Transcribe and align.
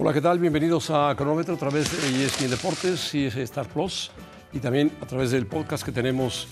Hola, 0.00 0.12
¿qué 0.12 0.20
tal? 0.20 0.38
Bienvenidos 0.38 0.90
a 0.90 1.12
Cronómetro 1.16 1.56
a 1.56 1.58
través 1.58 1.90
de 1.90 2.24
ESPN 2.24 2.50
Deportes 2.50 3.12
y 3.16 3.26
Star 3.26 3.66
Plus 3.66 4.12
y 4.52 4.60
también 4.60 4.96
a 5.02 5.06
través 5.06 5.32
del 5.32 5.44
podcast 5.48 5.84
que 5.84 5.90
tenemos 5.90 6.46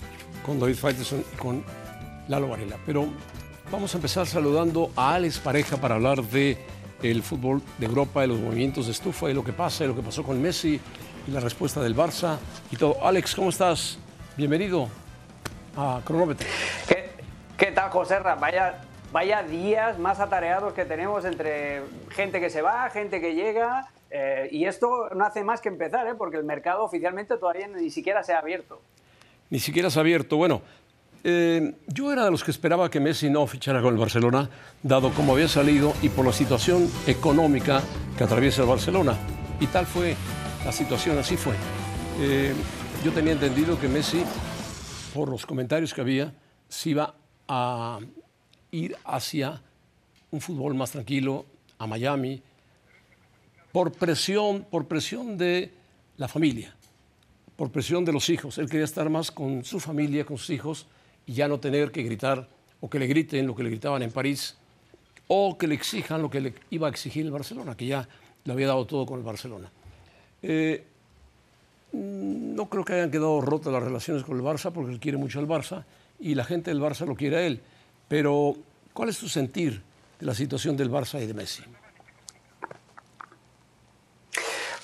con 0.45 0.59
David 0.59 0.75
Faitelson 0.75 1.23
y 1.33 1.37
con 1.37 1.63
Lalo 2.27 2.49
Varela. 2.49 2.75
Pero 2.85 3.07
vamos 3.71 3.93
a 3.93 3.99
empezar 3.99 4.27
saludando 4.27 4.91
a 4.97 5.15
Alex 5.15 5.39
Pareja 5.39 5.77
para 5.77 5.95
hablar 5.95 6.21
de 6.23 6.57
el 7.01 7.23
fútbol 7.23 7.61
de 7.77 7.85
Europa, 7.85 8.19
de 8.19 8.27
los 8.27 8.37
movimientos 8.37 8.87
de 8.87 8.91
estufa, 8.91 9.27
de 9.27 9.33
lo 9.33 9.45
que 9.45 9.53
pasa, 9.53 9.85
de 9.85 9.91
lo 9.91 9.95
que 9.95 10.01
pasó 10.03 10.23
con 10.23 10.41
Messi 10.41 10.77
y 11.25 11.31
la 11.31 11.39
respuesta 11.39 11.81
del 11.81 11.95
Barça 11.95 12.39
y 12.69 12.75
todo. 12.75 12.97
Alex, 13.01 13.33
¿cómo 13.33 13.47
estás? 13.47 13.97
Bienvenido 14.35 14.89
a 15.77 16.01
Cronómetro. 16.03 16.45
¿Qué, 16.85 17.11
qué 17.55 17.67
tal, 17.67 17.91
José 17.91 18.19
Vaya 18.19 18.81
vaya 19.11 19.43
días 19.43 19.99
más 19.99 20.19
atareados 20.19 20.73
que 20.73 20.85
tenemos 20.85 21.25
entre 21.25 21.81
gente 22.09 22.39
que 22.39 22.49
se 22.49 22.61
va, 22.61 22.89
gente 22.89 23.21
que 23.21 23.35
llega. 23.35 23.89
Eh, 24.09 24.47
y 24.51 24.65
esto 24.65 25.09
no 25.15 25.25
hace 25.25 25.43
más 25.43 25.61
que 25.61 25.69
empezar, 25.69 26.07
¿eh? 26.07 26.15
porque 26.17 26.37
el 26.37 26.43
mercado 26.43 26.83
oficialmente 26.83 27.37
todavía 27.37 27.67
ni 27.67 27.89
siquiera 27.89 28.23
se 28.23 28.33
ha 28.33 28.39
abierto. 28.39 28.81
Ni 29.49 29.59
siquiera 29.59 29.89
se 29.89 29.99
ha 29.99 30.01
abierto. 30.01 30.37
Bueno, 30.37 30.61
eh, 31.23 31.73
yo 31.87 32.11
era 32.11 32.23
de 32.25 32.31
los 32.31 32.43
que 32.43 32.51
esperaba 32.51 32.89
que 32.89 32.99
Messi 32.99 33.29
no 33.29 33.45
fichara 33.47 33.81
con 33.81 33.93
el 33.93 33.99
Barcelona, 33.99 34.49
dado 34.81 35.11
como 35.11 35.33
había 35.33 35.47
salido 35.47 35.93
y 36.01 36.09
por 36.09 36.25
la 36.25 36.33
situación 36.33 36.89
económica 37.05 37.81
que 38.17 38.23
atraviesa 38.23 38.61
el 38.61 38.69
Barcelona. 38.69 39.17
Y 39.59 39.67
tal 39.67 39.85
fue 39.85 40.15
la 40.65 40.71
situación, 40.71 41.17
así 41.17 41.35
fue. 41.35 41.53
yo 43.03 43.11
tenía 43.11 43.33
entendido 43.33 43.79
que 43.79 43.87
Messi, 43.87 44.23
por 45.13 45.29
los 45.29 45.45
comentarios 45.45 45.93
que 45.93 46.01
había, 46.01 46.33
se 46.69 46.91
iba 46.91 47.15
a 47.47 47.99
ir 48.71 48.95
hacia 49.05 49.61
un 50.31 50.41
fútbol 50.41 50.75
más 50.75 50.91
tranquilo, 50.91 51.45
a 51.79 51.87
Miami, 51.87 52.41
por 53.71 53.91
presión, 53.91 54.65
por 54.69 54.87
presión 54.87 55.37
de 55.37 55.71
la 56.17 56.27
familia, 56.27 56.75
por 57.55 57.71
presión 57.71 58.03
de 58.05 58.13
los 58.13 58.29
hijos. 58.29 58.57
Él 58.57 58.69
quería 58.69 58.85
estar 58.85 59.09
más 59.09 59.31
con 59.31 59.63
su 59.63 59.79
familia, 59.79 60.25
con 60.25 60.37
sus 60.37 60.49
hijos, 60.49 60.87
y 61.25 61.33
ya 61.33 61.47
no 61.47 61.59
tener 61.59 61.91
que 61.91 62.03
gritar 62.03 62.47
o 62.79 62.89
que 62.89 62.99
le 62.99 63.07
griten 63.07 63.47
lo 63.47 63.55
que 63.55 63.63
le 63.63 63.69
gritaban 63.69 64.01
en 64.01 64.11
París, 64.11 64.55
o 65.27 65.57
que 65.57 65.67
le 65.67 65.75
exijan 65.75 66.21
lo 66.21 66.29
que 66.29 66.41
le 66.41 66.53
iba 66.69 66.87
a 66.87 66.89
exigir 66.89 67.25
el 67.25 67.31
Barcelona, 67.31 67.75
que 67.75 67.85
ya 67.85 68.07
le 68.43 68.53
había 68.53 68.67
dado 68.67 68.85
todo 68.85 69.05
con 69.05 69.19
el 69.19 69.25
Barcelona. 69.25 69.69
Eh, 70.41 70.85
no 71.91 72.69
creo 72.69 72.85
que 72.85 72.93
hayan 72.93 73.11
quedado 73.11 73.41
rotas 73.41 73.73
las 73.73 73.83
relaciones 73.83 74.23
con 74.23 74.37
el 74.37 74.43
Barça, 74.43 74.71
porque 74.71 74.91
él 74.91 74.99
quiere 74.99 75.17
mucho 75.17 75.39
al 75.39 75.47
Barça, 75.47 75.85
y 76.19 76.35
la 76.35 76.45
gente 76.45 76.71
del 76.71 76.81
Barça 76.81 77.05
lo 77.05 77.15
quiere 77.15 77.37
a 77.37 77.41
él. 77.45 77.61
Pero, 78.07 78.55
¿cuál 78.93 79.09
es 79.09 79.19
tu 79.19 79.27
sentir 79.27 79.81
de 80.19 80.25
la 80.25 80.33
situación 80.33 80.77
del 80.77 80.89
Barça 80.89 81.21
y 81.21 81.25
de 81.25 81.33
Messi? 81.33 81.63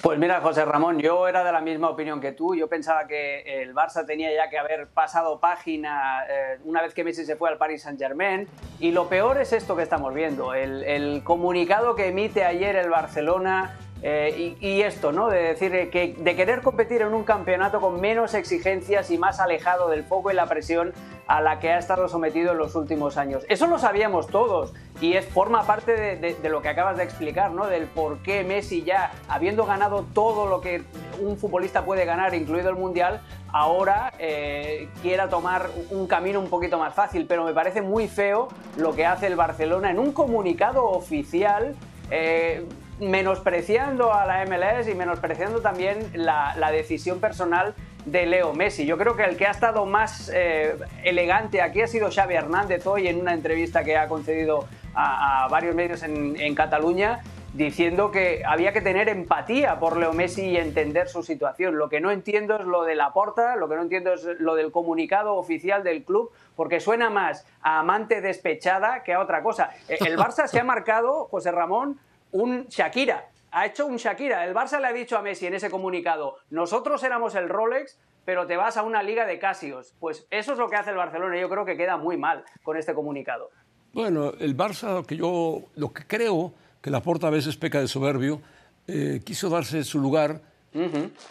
Pues 0.04 0.20
mira, 0.20 0.42
José 0.42 0.66
Ramón, 0.66 1.00
yo 1.00 1.30
era 1.30 1.46
de 1.46 1.52
la 1.54 1.62
misma 1.62 1.90
opinión 1.90 2.20
que 2.20 2.34
tú. 2.34 2.56
Yo 2.56 2.68
pensaba 2.68 3.08
que 3.08 3.62
el 3.62 3.74
Barça 3.74 4.06
tenía 4.06 4.36
ya 4.36 4.50
que 4.50 4.58
haber 4.58 4.88
pasado 4.88 5.40
página 5.40 6.26
eh, 6.30 6.60
una 6.66 6.82
vez 6.82 6.94
que 6.94 7.06
Messi 7.06 7.24
se 7.24 7.38
fue 7.38 7.50
al 7.50 7.58
Paris 7.58 7.84
Saint-Germain. 7.84 8.46
Y 8.82 8.92
lo 8.92 9.08
peor 9.08 9.40
es 9.40 9.54
esto 9.54 9.78
que 9.78 9.84
estamos 9.84 10.14
viendo, 10.14 10.54
el, 10.54 10.84
el 10.84 11.24
comunicado 11.24 11.96
que 11.96 12.08
emite 12.08 12.44
ayer 12.44 12.76
el 12.76 12.90
Barcelona 12.90 13.78
eh, 14.06 14.58
y, 14.59 14.82
esto, 14.82 15.14
¿no? 15.14 15.30
De 15.30 15.42
decir 15.42 15.90
que 15.90 16.14
de 16.18 16.36
querer 16.36 16.62
competir 16.62 17.02
en 17.02 17.14
un 17.14 17.23
campeonato 17.23 17.80
con 17.80 18.02
menos 18.02 18.34
exigencias 18.34 19.10
y 19.10 19.18
más 19.18 19.40
alejado 19.40 19.88
del 19.88 20.04
foco 20.04 20.30
y 20.30 20.34
la 20.34 20.45
presión 20.45 20.94
a 21.26 21.40
la 21.40 21.60
que 21.60 21.72
ha 21.72 21.78
estado 21.78 22.10
sometido 22.10 22.52
en 22.52 22.58
los 22.58 22.76
últimos 22.76 23.16
años. 23.16 23.45
Eso 23.48 23.66
lo 23.66 23.80
sabíamos 23.80 24.28
todos 24.28 24.73
y 25.00 25.14
es, 25.14 25.26
forma 25.26 25.64
parte 25.66 26.18
de, 26.18 26.50
lo 26.50 26.62
que 26.62 26.68
acabas 26.68 26.98
de 26.98 27.04
explicar, 27.04 27.52
¿no? 27.52 27.68
Del 27.68 27.86
por 27.86 28.18
qué 28.20 28.44
Messi 28.44 28.84
ya, 28.84 29.14
habiendo 29.30 29.66
ganado 29.66 30.06
todo 30.14 30.48
lo 30.48 30.60
que 30.60 30.84
un 31.22 31.38
futbolista 31.38 31.86
puede 31.86 32.04
ganar, 32.04 32.36
incluido 32.36 32.70
el 32.70 32.76
Mundial, 32.76 33.22
ahora 33.54 34.12
eh, 34.20 34.89
quiera 35.02 35.30
tomar 35.30 35.70
un 35.92 36.08
camino 36.08 36.42
un 36.42 36.50
poquito 36.50 36.77
más 36.77 36.94
fácil. 36.94 37.26
Pero 37.26 37.45
me 37.45 37.54
parece 37.54 37.82
muy 37.82 38.10
feo 38.10 38.50
lo 38.76 38.94
que 38.94 39.06
hace 39.06 39.27
el 39.27 39.38
Barcelona 39.38 39.92
en 39.92 40.00
un 40.00 40.11
comunicado 40.11 40.89
oficial. 40.89 41.73
Eh, 42.11 42.66
menospreciando 42.99 44.14
a 44.14 44.26
la 44.26 44.45
MLS 44.45 44.87
y 44.87 44.95
menospreciando 44.95 45.61
también 45.61 45.98
la, 46.14 46.71
decisión 46.71 47.20
personal 47.20 47.73
de 48.05 48.26
Leo 48.26 48.54
Messi. 48.54 48.86
Yo 48.86 48.98
creo 48.98 49.15
que 49.15 49.23
el 49.23 49.37
que 49.37 49.45
ha 49.45 49.52
estado 49.52 49.86
más 49.86 50.31
eh, 50.33 50.76
elegante 51.03 51.61
aquí 51.61 51.82
ha 51.82 51.87
sido 51.87 52.11
Xavi 52.11 52.36
Hernández 52.36 52.86
hoy 52.86 53.08
en 53.08 53.20
una 53.20 53.33
entrevista 53.33 53.83
que 53.83 53.98
ha 53.98 54.08
concedido 54.08 54.67
a, 54.95 55.48
varios 55.49 55.76
medios 55.76 56.03
en, 56.03 56.55
Cataluña 56.55 57.21
diciendo 57.53 58.11
que 58.11 58.43
había 58.45 58.73
que 58.73 58.82
tener 58.82 59.09
empatía 59.09 59.80
por 59.80 59.98
Leo 59.98 60.14
Messi 60.14 60.49
y 60.49 60.58
entender 60.58 61.08
su 61.08 61.21
situación. 61.21 61.77
Lo 61.77 61.87
que 61.87 62.02
no 62.02 62.11
entiendo 62.11 62.55
es 62.55 62.65
lo 62.65 62.83
de 62.83 62.95
la 62.95 63.14
porta, 63.14 63.55
lo 63.55 63.70
que 63.70 63.76
no 63.76 63.83
entiendo 63.83 64.14
es 64.14 64.23
lo 64.39 64.55
del 64.55 64.71
comunicado 64.71 65.36
oficial 65.36 65.83
del 65.83 66.03
club, 66.03 66.32
porque 66.55 66.80
suena 66.80 67.11
más 67.11 67.45
a 67.61 67.80
amante 67.80 68.21
despechada 68.21 69.03
que 69.03 69.14
a 69.14 69.20
otra 69.20 69.43
cosa. 69.43 69.70
El 69.87 70.17
Barça 70.17 70.48
se 70.48 70.59
ha 70.59 70.64
marcado, 70.64 71.26
José 71.26 71.52
Ramón, 71.52 71.99
un 72.33 72.67
Shakira. 72.67 73.30
Ha 73.52 73.67
hecho 73.67 73.86
un 73.86 73.98
Shakira. 73.98 74.45
El 74.45 74.54
Barça 74.54 74.80
le 74.80 74.88
ha 74.88 74.94
dicho 74.94 75.17
a 75.17 75.21
Messi 75.21 75.48
en 75.48 75.54
ese 75.54 75.70
comunicado, 75.70 76.38
nosotros 76.49 77.02
éramos 77.04 77.36
el 77.36 77.48
Rolex, 77.48 77.98
pero 78.26 78.45
te 78.48 78.58
vas 78.58 78.77
a 78.77 78.83
una 78.83 79.02
liga 79.04 79.26
de 79.26 79.39
Casios. 79.39 79.94
Pues 79.99 80.27
eso 80.30 80.54
es 80.54 80.58
lo 80.58 80.70
que 80.70 80.76
hace 80.76 80.89
el 80.89 80.98
Barcelona 80.98 81.38
y 81.38 81.42
yo 81.42 81.49
creo 81.49 81.66
que 81.66 81.77
queda 81.77 81.98
muy 81.98 82.17
mal 82.17 82.44
con 82.64 82.77
este 82.77 82.94
comunicado. 82.94 83.49
Bueno, 83.94 84.33
el 84.39 84.58
Barça, 84.58 84.94
lo 84.94 85.04
que 85.04 85.16
yo 85.16 85.61
lo 85.76 85.94
que 85.94 86.05
creo 86.05 86.54
que 86.82 86.89
la 86.89 87.02
porta 87.02 87.27
a 87.27 87.30
veces 87.30 87.55
peca 87.55 87.80
de 87.80 87.88
soberbio, 87.88 88.42
eh, 88.88 89.21
quiso 89.23 89.50
darse 89.50 89.83
su 89.83 90.00
lugar 90.00 90.42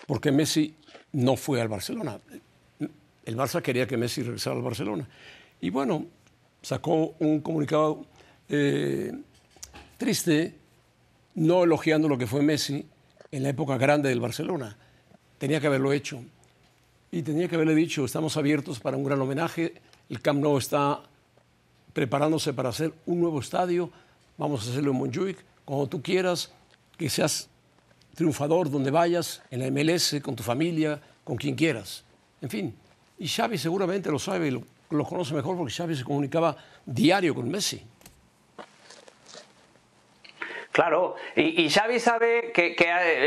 porque 0.06 0.30
Messi 0.30 0.76
no 1.10 1.36
fue 1.36 1.60
al 1.60 1.66
Barcelona. 1.66 2.20
El 3.24 3.36
Barça 3.36 3.60
quería 3.60 3.88
que 3.88 3.96
Messi 3.96 4.22
regresara 4.22 4.54
al 4.54 4.62
Barcelona. 4.62 5.08
Y 5.60 5.70
bueno, 5.70 6.06
sacó 6.62 7.14
un 7.18 7.40
comunicado 7.40 8.06
eh, 8.48 9.12
triste 9.98 10.61
no 11.34 11.64
elogiando 11.64 12.08
lo 12.08 12.18
que 12.18 12.26
fue 12.26 12.42
Messi 12.42 12.86
en 13.30 13.42
la 13.42 13.48
época 13.48 13.78
grande 13.78 14.08
del 14.08 14.20
Barcelona. 14.20 14.76
Tenía 15.38 15.60
que 15.60 15.66
haberlo 15.66 15.92
hecho. 15.92 16.22
Y 17.10 17.22
tenía 17.22 17.48
que 17.48 17.56
haberle 17.56 17.74
dicho, 17.74 18.04
estamos 18.04 18.36
abiertos 18.36 18.80
para 18.80 18.96
un 18.96 19.04
gran 19.04 19.20
homenaje, 19.20 19.74
el 20.08 20.20
Camp 20.22 20.40
Nou 20.40 20.56
está 20.56 21.02
preparándose 21.92 22.54
para 22.54 22.70
hacer 22.70 22.92
un 23.04 23.20
nuevo 23.20 23.40
estadio, 23.40 23.90
vamos 24.38 24.66
a 24.66 24.70
hacerlo 24.70 24.92
en 24.92 24.96
Montjuic, 24.96 25.44
cuando 25.66 25.86
tú 25.88 26.00
quieras, 26.00 26.52
que 26.96 27.10
seas 27.10 27.50
triunfador 28.14 28.70
donde 28.70 28.90
vayas, 28.90 29.42
en 29.50 29.60
la 29.60 29.70
MLS, 29.70 30.20
con 30.22 30.34
tu 30.34 30.42
familia, 30.42 31.00
con 31.22 31.36
quien 31.36 31.54
quieras. 31.54 32.02
En 32.40 32.48
fin, 32.48 32.74
y 33.18 33.28
Xavi 33.28 33.58
seguramente 33.58 34.10
lo 34.10 34.18
sabe, 34.18 34.50
lo, 34.50 34.62
lo 34.90 35.04
conoce 35.04 35.34
mejor 35.34 35.56
porque 35.56 35.72
Xavi 35.72 35.96
se 35.96 36.04
comunicaba 36.04 36.56
diario 36.86 37.34
con 37.34 37.48
Messi. 37.50 37.82
Claro, 40.72 41.16
y, 41.36 41.68
Xavi 41.68 42.00
sabe 42.00 42.50
que, 42.52 42.74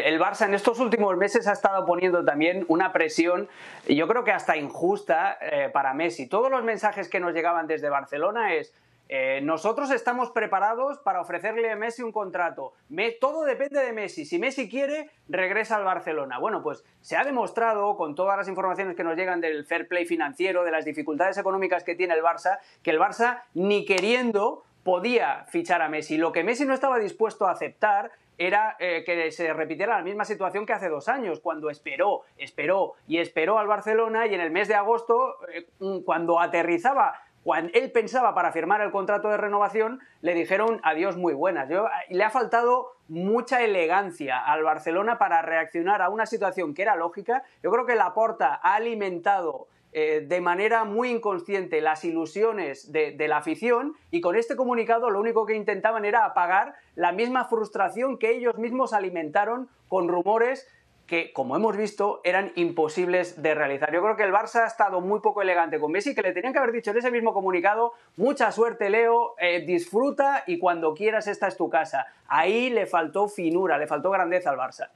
el 0.06 0.20
Barça 0.20 0.46
en 0.46 0.56
estos 0.56 0.80
últimos 0.80 1.16
meses 1.16 1.48
ha 1.48 1.54
estado 1.54 1.86
poniendo 1.86 2.26
también 2.26 2.66
una 2.70 2.92
presión, 2.92 3.48
yo 3.88 4.08
creo 4.08 4.24
que 4.24 4.32
hasta 4.32 4.58
injusta 4.58 5.38
eh, 5.40 5.70
para 5.72 5.94
Messi. 5.94 6.28
Todos 6.28 6.50
los 6.50 6.64
mensajes 6.64 7.08
que 7.08 7.20
nos 7.20 7.36
llegaban 7.36 7.68
desde 7.68 7.90
Barcelona 7.90 8.56
es, 8.56 8.74
eh, 9.08 9.42
nosotros 9.44 9.92
estamos 9.92 10.32
preparados 10.32 10.98
para 10.98 11.22
ofrecerle 11.22 11.72
a 11.72 11.76
Messi 11.76 12.02
un 12.02 12.12
contrato. 12.12 12.74
todo 13.22 13.46
depende 13.46 13.80
de 13.80 13.94
Messi. 13.94 14.26
Si 14.26 14.40
Messi 14.40 14.68
quiere, 14.68 15.12
regresa 15.30 15.76
al 15.76 15.84
Barcelona. 15.84 16.40
Bueno, 16.40 16.64
pues 16.64 16.84
se 17.02 17.16
ha 17.16 17.24
demostrado, 17.24 17.96
con 17.96 18.16
todas 18.16 18.38
las 18.38 18.48
informaciones 18.48 18.96
que 18.96 19.04
nos 19.04 19.16
llegan 19.16 19.40
del 19.40 19.66
fair 19.66 19.88
play 19.88 20.08
financiero, 20.08 20.64
de 20.64 20.72
las 20.72 20.86
dificultades 20.86 21.38
económicas 21.38 21.84
que 21.84 21.94
tiene 21.94 22.16
el 22.16 22.24
Barça, 22.24 22.58
que 22.82 22.90
el 22.90 23.00
Barça, 23.00 23.44
ni 23.54 23.86
queriendo, 23.86 24.64
podía 24.86 25.46
fichar 25.48 25.82
a 25.82 25.90
Messi. 25.90 26.16
Lo 26.16 26.32
que 26.32 26.44
Messi 26.44 26.64
no 26.64 26.76
estaba 26.76 27.00
dispuesto 27.00 27.48
a 27.48 27.52
aceptar 27.52 28.12
era 28.38 28.76
eh, 28.80 29.04
que 29.04 29.32
se 29.32 29.52
repitiera 29.52 29.98
la 29.98 30.04
misma 30.04 30.26
situación 30.26 30.68
que 30.68 30.74
hace 30.74 30.90
dos 30.90 31.10
años, 31.10 31.40
cuando 31.40 31.72
esperó, 31.72 32.22
esperó 32.38 32.94
y 33.08 33.18
esperó 33.18 33.58
al 33.58 33.66
Barcelona 33.66 34.28
y 34.28 34.36
en 34.36 34.42
el 34.42 34.52
mes 34.52 34.68
de 34.68 34.76
agosto, 34.76 35.38
eh, 35.52 35.66
cuando 36.06 36.40
aterrizaba, 36.40 37.20
cuando 37.44 37.72
él 37.74 37.92
pensaba 37.92 38.36
para 38.36 38.52
firmar 38.52 38.82
el 38.82 38.92
contrato 38.92 39.30
de 39.30 39.38
renovación, 39.38 40.02
le 40.22 40.36
dijeron 40.36 40.80
adiós 40.84 41.18
muy 41.18 41.34
buenas. 41.34 41.68
Yo, 41.68 41.88
le 42.10 42.24
ha 42.24 42.30
faltado 42.30 42.92
mucha 43.08 43.64
elegancia 43.64 44.38
al 44.38 44.62
Barcelona 44.62 45.18
para 45.18 45.42
reaccionar 45.42 46.04
a 46.04 46.10
una 46.10 46.28
situación 46.28 46.76
que 46.76 46.84
era 46.84 46.96
lógica. 46.96 47.44
Yo 47.64 47.72
creo 47.72 47.88
que 47.88 47.96
Laporta 47.96 48.60
ha 48.62 48.76
alimentado 48.76 49.68
eh, 49.98 50.26
de 50.28 50.42
manera 50.42 50.84
muy 50.84 51.10
inconsciente 51.10 51.80
las 51.80 52.04
ilusiones 52.04 52.92
de, 52.92 53.16
la 53.30 53.38
afición 53.38 53.94
y 54.12 54.20
con 54.20 54.36
este 54.36 54.58
comunicado 54.58 55.10
lo 55.10 55.22
único 55.22 55.46
que 55.46 55.56
intentaban 55.56 56.04
era 56.04 56.26
apagar 56.26 56.76
la 56.96 57.14
misma 57.14 57.46
frustración 57.46 58.18
que 58.18 58.32
ellos 58.32 58.58
mismos 58.58 58.92
alimentaron 58.92 59.70
con 59.88 60.10
rumores 60.10 60.68
que, 61.08 61.32
como 61.32 61.56
hemos 61.56 61.78
visto, 61.78 62.20
eran 62.26 62.52
imposibles 62.56 63.42
de 63.42 63.56
realizar. 63.56 63.94
Yo 63.94 64.02
creo 64.02 64.18
que 64.18 64.24
el 64.24 64.34
Barça 64.34 64.64
ha 64.64 64.68
estado 64.68 65.00
muy 65.00 65.22
poco 65.22 65.42
elegante 65.42 65.80
con 65.80 65.94
Messi, 65.94 66.14
que 66.14 66.24
le 66.24 66.34
tenían 66.34 66.52
que 66.52 66.60
haber 66.60 66.74
dicho 66.74 66.92
en 66.92 66.98
ese 66.98 67.10
mismo 67.10 67.34
comunicado, 67.34 67.94
mucha 68.18 68.52
suerte 68.52 68.90
Leo, 68.90 69.36
eh, 69.40 69.64
disfruta 69.66 70.44
y 70.46 70.60
cuando 70.60 70.94
quieras 70.94 71.28
esta 71.28 71.48
es 71.48 71.56
tu 71.56 71.70
casa. 71.70 72.08
Ahí 72.28 72.70
le 72.70 72.86
faltó 72.86 73.30
finura, 73.30 73.78
le 73.78 73.88
faltó 73.88 74.12
grandeza 74.12 74.50
al 74.50 74.58
Barça. 74.58 74.90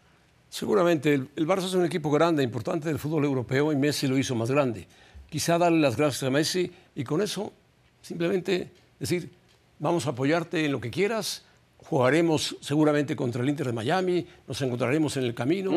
Seguramente, 0.50 1.14
el, 1.14 1.30
el 1.36 1.48
Barça 1.48 1.66
es 1.66 1.74
un 1.74 1.86
equipo 1.86 2.10
grande, 2.10 2.44
importante 2.44 2.88
del 2.88 3.00
fútbol 3.00 3.26
europeo 3.26 3.72
y 3.72 3.76
Messi 3.76 4.08
lo 4.08 4.18
hizo 4.18 4.36
más 4.36 4.50
grande. 4.50 4.88
Quizá 5.30 5.58
darle 5.58 5.80
las 5.80 5.96
gracias 5.96 6.24
a 6.24 6.30
Messi 6.30 6.72
y 6.96 7.04
con 7.04 7.22
eso 7.22 7.54
simplemente 8.02 8.72
decir, 9.00 9.30
vamos 9.78 10.08
a 10.08 10.12
apoyarte 10.12 10.66
en 10.66 10.72
lo 10.72 10.82
que 10.82 10.90
quieras, 10.90 11.44
Jugaremos 11.86 12.58
seguramente 12.60 13.16
contra 13.16 13.42
el 13.42 13.50
Inter 13.50 13.68
de 13.68 13.74
Miami, 13.74 14.26
nos 14.48 14.62
encontraremos 14.62 15.16
en 15.18 15.24
el 15.24 15.34
camino. 15.34 15.72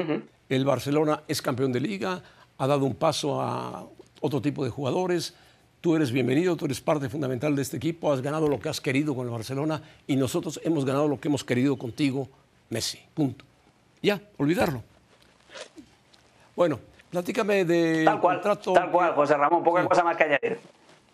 El 0.49 0.65
Barcelona 0.65 1.23
es 1.29 1.41
campeón 1.41 1.73
de 1.73 1.81
liga, 1.81 2.23
ha 2.59 2.67
dado 2.67 2.85
un 2.85 2.97
paso 2.97 3.41
a 3.41 3.87
otro 4.21 4.43
tipo 4.43 4.65
de 4.65 4.71
jugadores. 4.71 5.35
Tú 5.81 5.95
eres 5.95 6.11
bienvenido, 6.11 6.57
tú 6.57 6.65
eres 6.65 6.81
parte 6.81 7.09
fundamental 7.09 7.55
de 7.55 7.63
este 7.63 7.77
equipo, 7.77 8.13
has 8.13 8.21
ganado 8.21 8.49
lo 8.49 8.59
que 8.59 8.69
has 8.69 8.81
querido 8.81 9.15
con 9.15 9.27
el 9.27 9.33
Barcelona 9.33 9.81
y 10.07 10.17
nosotros 10.17 10.61
hemos 10.65 10.85
ganado 10.85 11.07
lo 11.09 11.21
que 11.21 11.29
hemos 11.29 11.45
querido 11.45 11.77
contigo, 11.79 12.29
Messi. 12.69 12.99
Punto. 13.15 13.52
Ya, 14.03 14.21
olvidarlo. 14.37 14.83
Bueno, 16.57 16.81
platícame 17.11 17.65
de 17.65 18.05
tal 18.05 18.21
cual, 18.21 18.37
contrato. 18.37 18.73
Tal 18.73 18.91
cual, 18.91 19.15
José 19.15 19.37
Ramón, 19.37 19.63
poca 19.63 19.87
cosa 19.89 20.03
más 20.03 20.17
que 20.17 20.25
añadir. 20.25 20.59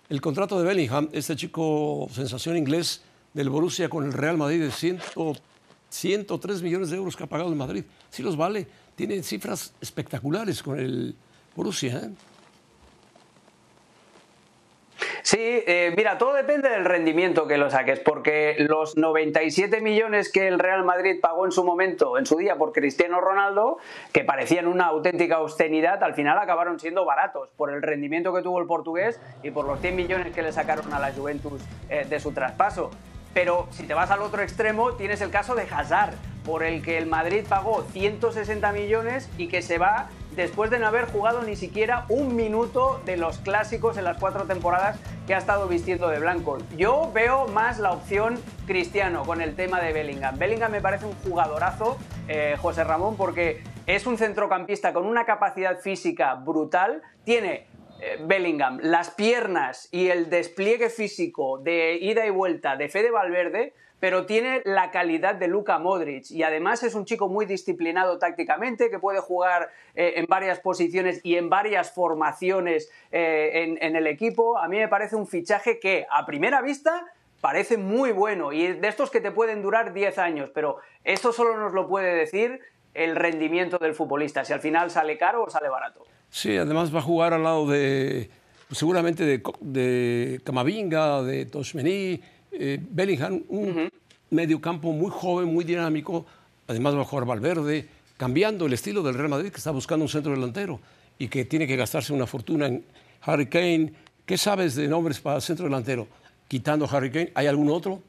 El 0.08 0.20
contrato 0.20 0.58
de 0.58 0.66
Bellingham, 0.66 1.08
este 1.12 1.36
chico 1.36 2.08
sensación 2.10 2.56
inglés, 2.56 3.02
del 3.34 3.50
Borussia 3.50 3.88
con 3.88 4.04
el 4.04 4.12
Real 4.12 4.36
Madrid 4.36 4.60
de 4.60 4.70
103 5.90 6.62
millones 6.62 6.90
de 6.90 6.96
euros 6.96 7.16
que 7.16 7.24
ha 7.24 7.26
pagado 7.26 7.50
el 7.50 7.56
Madrid. 7.56 7.84
Sí 8.10 8.22
los 8.22 8.36
vale. 8.36 8.66
Tiene 8.96 9.22
cifras 9.22 9.74
espectaculares 9.80 10.62
con 10.62 10.78
el 10.78 11.14
Borussia. 11.54 11.98
¿eh? 11.98 12.10
Sí, 15.28 15.36
eh, 15.38 15.92
mira, 15.94 16.16
todo 16.16 16.32
depende 16.32 16.70
del 16.70 16.86
rendimiento 16.86 17.46
que 17.46 17.58
lo 17.58 17.68
saques, 17.68 18.00
porque 18.00 18.56
los 18.60 18.96
97 18.96 19.82
millones 19.82 20.32
que 20.32 20.48
el 20.48 20.58
Real 20.58 20.84
Madrid 20.84 21.20
pagó 21.20 21.44
en 21.44 21.52
su 21.52 21.64
momento, 21.64 22.16
en 22.16 22.24
su 22.24 22.38
día, 22.38 22.56
por 22.56 22.72
Cristiano 22.72 23.20
Ronaldo, 23.20 23.76
que 24.14 24.24
parecían 24.24 24.66
una 24.66 24.86
auténtica 24.86 25.40
obscenidad, 25.40 26.02
al 26.02 26.14
final 26.14 26.38
acabaron 26.38 26.80
siendo 26.80 27.04
baratos 27.04 27.50
por 27.58 27.70
el 27.70 27.82
rendimiento 27.82 28.32
que 28.32 28.40
tuvo 28.40 28.58
el 28.58 28.66
portugués 28.66 29.20
y 29.42 29.50
por 29.50 29.66
los 29.66 29.82
100 29.82 29.96
millones 29.96 30.34
que 30.34 30.40
le 30.40 30.50
sacaron 30.50 30.94
a 30.94 30.98
la 30.98 31.12
Juventus 31.12 31.60
eh, 31.90 32.06
de 32.08 32.20
su 32.20 32.32
traspaso. 32.32 32.90
Pero 33.34 33.68
si 33.70 33.84
te 33.84 33.94
vas 33.94 34.10
al 34.10 34.22
otro 34.22 34.42
extremo, 34.42 34.92
tienes 34.92 35.20
el 35.20 35.30
caso 35.30 35.54
de 35.54 35.62
Hazard, 35.70 36.14
por 36.44 36.62
el 36.62 36.82
que 36.82 36.96
el 36.96 37.06
Madrid 37.06 37.44
pagó 37.46 37.82
160 37.92 38.72
millones 38.72 39.28
y 39.36 39.48
que 39.48 39.60
se 39.60 39.76
va 39.76 40.08
después 40.34 40.70
de 40.70 40.78
no 40.78 40.86
haber 40.86 41.04
jugado 41.06 41.42
ni 41.42 41.56
siquiera 41.56 42.06
un 42.08 42.36
minuto 42.36 43.02
de 43.04 43.16
los 43.16 43.38
clásicos 43.38 43.98
en 43.98 44.04
las 44.04 44.16
cuatro 44.16 44.44
temporadas 44.44 44.98
que 45.26 45.34
ha 45.34 45.38
estado 45.38 45.68
vistiendo 45.68 46.08
de 46.08 46.20
blanco. 46.20 46.56
Yo 46.76 47.10
veo 47.12 47.48
más 47.48 47.78
la 47.78 47.90
opción 47.90 48.40
cristiano 48.66 49.24
con 49.24 49.42
el 49.42 49.56
tema 49.56 49.80
de 49.80 49.92
Bellingham. 49.92 50.38
Bellingham 50.38 50.72
me 50.72 50.80
parece 50.80 51.04
un 51.04 51.14
jugadorazo, 51.24 51.98
eh, 52.28 52.56
José 52.62 52.84
Ramón, 52.84 53.16
porque 53.16 53.62
es 53.86 54.06
un 54.06 54.16
centrocampista 54.16 54.92
con 54.92 55.06
una 55.06 55.26
capacidad 55.26 55.80
física 55.80 56.34
brutal, 56.34 57.02
tiene 57.24 57.66
Bellingham, 58.20 58.78
las 58.82 59.10
piernas 59.10 59.88
y 59.90 60.08
el 60.08 60.30
despliegue 60.30 60.90
físico 60.90 61.58
de 61.58 61.98
ida 62.00 62.26
y 62.26 62.30
vuelta 62.30 62.76
de 62.76 62.88
Fede 62.88 63.10
Valverde, 63.10 63.74
pero 64.00 64.26
tiene 64.26 64.62
la 64.64 64.90
calidad 64.90 65.34
de 65.34 65.48
Luka 65.48 65.78
Modric 65.78 66.30
y 66.30 66.42
además 66.42 66.82
es 66.82 66.94
un 66.94 67.04
chico 67.04 67.28
muy 67.28 67.46
disciplinado 67.46 68.18
tácticamente 68.18 68.90
que 68.90 68.98
puede 68.98 69.20
jugar 69.20 69.70
eh, 69.94 70.14
en 70.16 70.26
varias 70.26 70.60
posiciones 70.60 71.20
y 71.24 71.36
en 71.36 71.50
varias 71.50 71.92
formaciones 71.92 72.90
eh, 73.10 73.76
en, 73.80 73.96
el 73.96 74.06
equipo. 74.06 74.58
A 74.58 74.68
mí 74.68 74.78
me 74.78 74.88
parece 74.88 75.16
un 75.16 75.26
fichaje 75.26 75.80
que 75.80 76.06
a 76.10 76.26
primera 76.26 76.62
vista 76.62 77.06
parece 77.40 77.76
muy 77.76 78.12
bueno 78.12 78.52
y 78.52 78.72
de 78.72 78.88
estos 78.88 79.10
que 79.10 79.20
te 79.20 79.30
pueden 79.30 79.62
durar 79.62 79.92
10 79.92 80.18
años, 80.18 80.50
pero 80.54 80.78
esto 81.04 81.32
solo 81.32 81.56
nos 81.56 81.72
lo 81.72 81.88
puede 81.88 82.14
decir 82.14 82.60
el 82.94 83.16
rendimiento 83.16 83.78
del 83.78 83.94
futbolista, 83.94 84.44
si 84.44 84.52
al 84.52 84.60
final 84.60 84.90
sale 84.90 85.18
caro 85.18 85.44
o 85.44 85.50
sale 85.50 85.68
barato. 85.68 86.04
Sí, 86.30 86.56
además 86.56 86.94
va 86.94 86.98
a 86.98 87.02
jugar 87.02 87.32
al 87.32 87.42
lado 87.42 87.66
de, 87.66 88.30
pues, 88.68 88.78
seguramente 88.78 89.24
de, 89.24 89.42
de 89.60 90.40
Camavinga, 90.44 91.22
de 91.22 91.46
Toshmeni, 91.46 92.20
eh, 92.52 92.78
Bellingham, 92.80 93.42
un 93.48 93.90
medio 94.30 94.60
campo 94.60 94.92
muy 94.92 95.10
joven, 95.10 95.52
muy 95.52 95.64
dinámico. 95.64 96.26
Además 96.66 96.94
va 96.94 97.00
a 97.00 97.04
jugar 97.04 97.26
Valverde, 97.26 97.88
cambiando 98.16 98.66
el 98.66 98.72
estilo 98.74 99.02
del 99.02 99.14
Real 99.14 99.30
Madrid, 99.30 99.50
que 99.50 99.56
está 99.56 99.70
buscando 99.70 100.04
un 100.04 100.08
centro 100.08 100.32
delantero 100.32 100.80
y 101.18 101.28
que 101.28 101.44
tiene 101.44 101.66
que 101.66 101.76
gastarse 101.76 102.12
una 102.12 102.26
fortuna 102.26 102.66
en 102.66 102.84
Harry 103.22 103.46
Kane. 103.46 103.92
¿Qué 104.26 104.36
sabes 104.36 104.74
de 104.74 104.86
nombres 104.86 105.20
para 105.20 105.40
centro 105.40 105.64
delantero? 105.64 106.06
Quitando 106.46 106.88
Harry 106.90 107.10
Kane, 107.10 107.32
¿hay 107.34 107.46
algún 107.46 107.70
otro? 107.70 108.02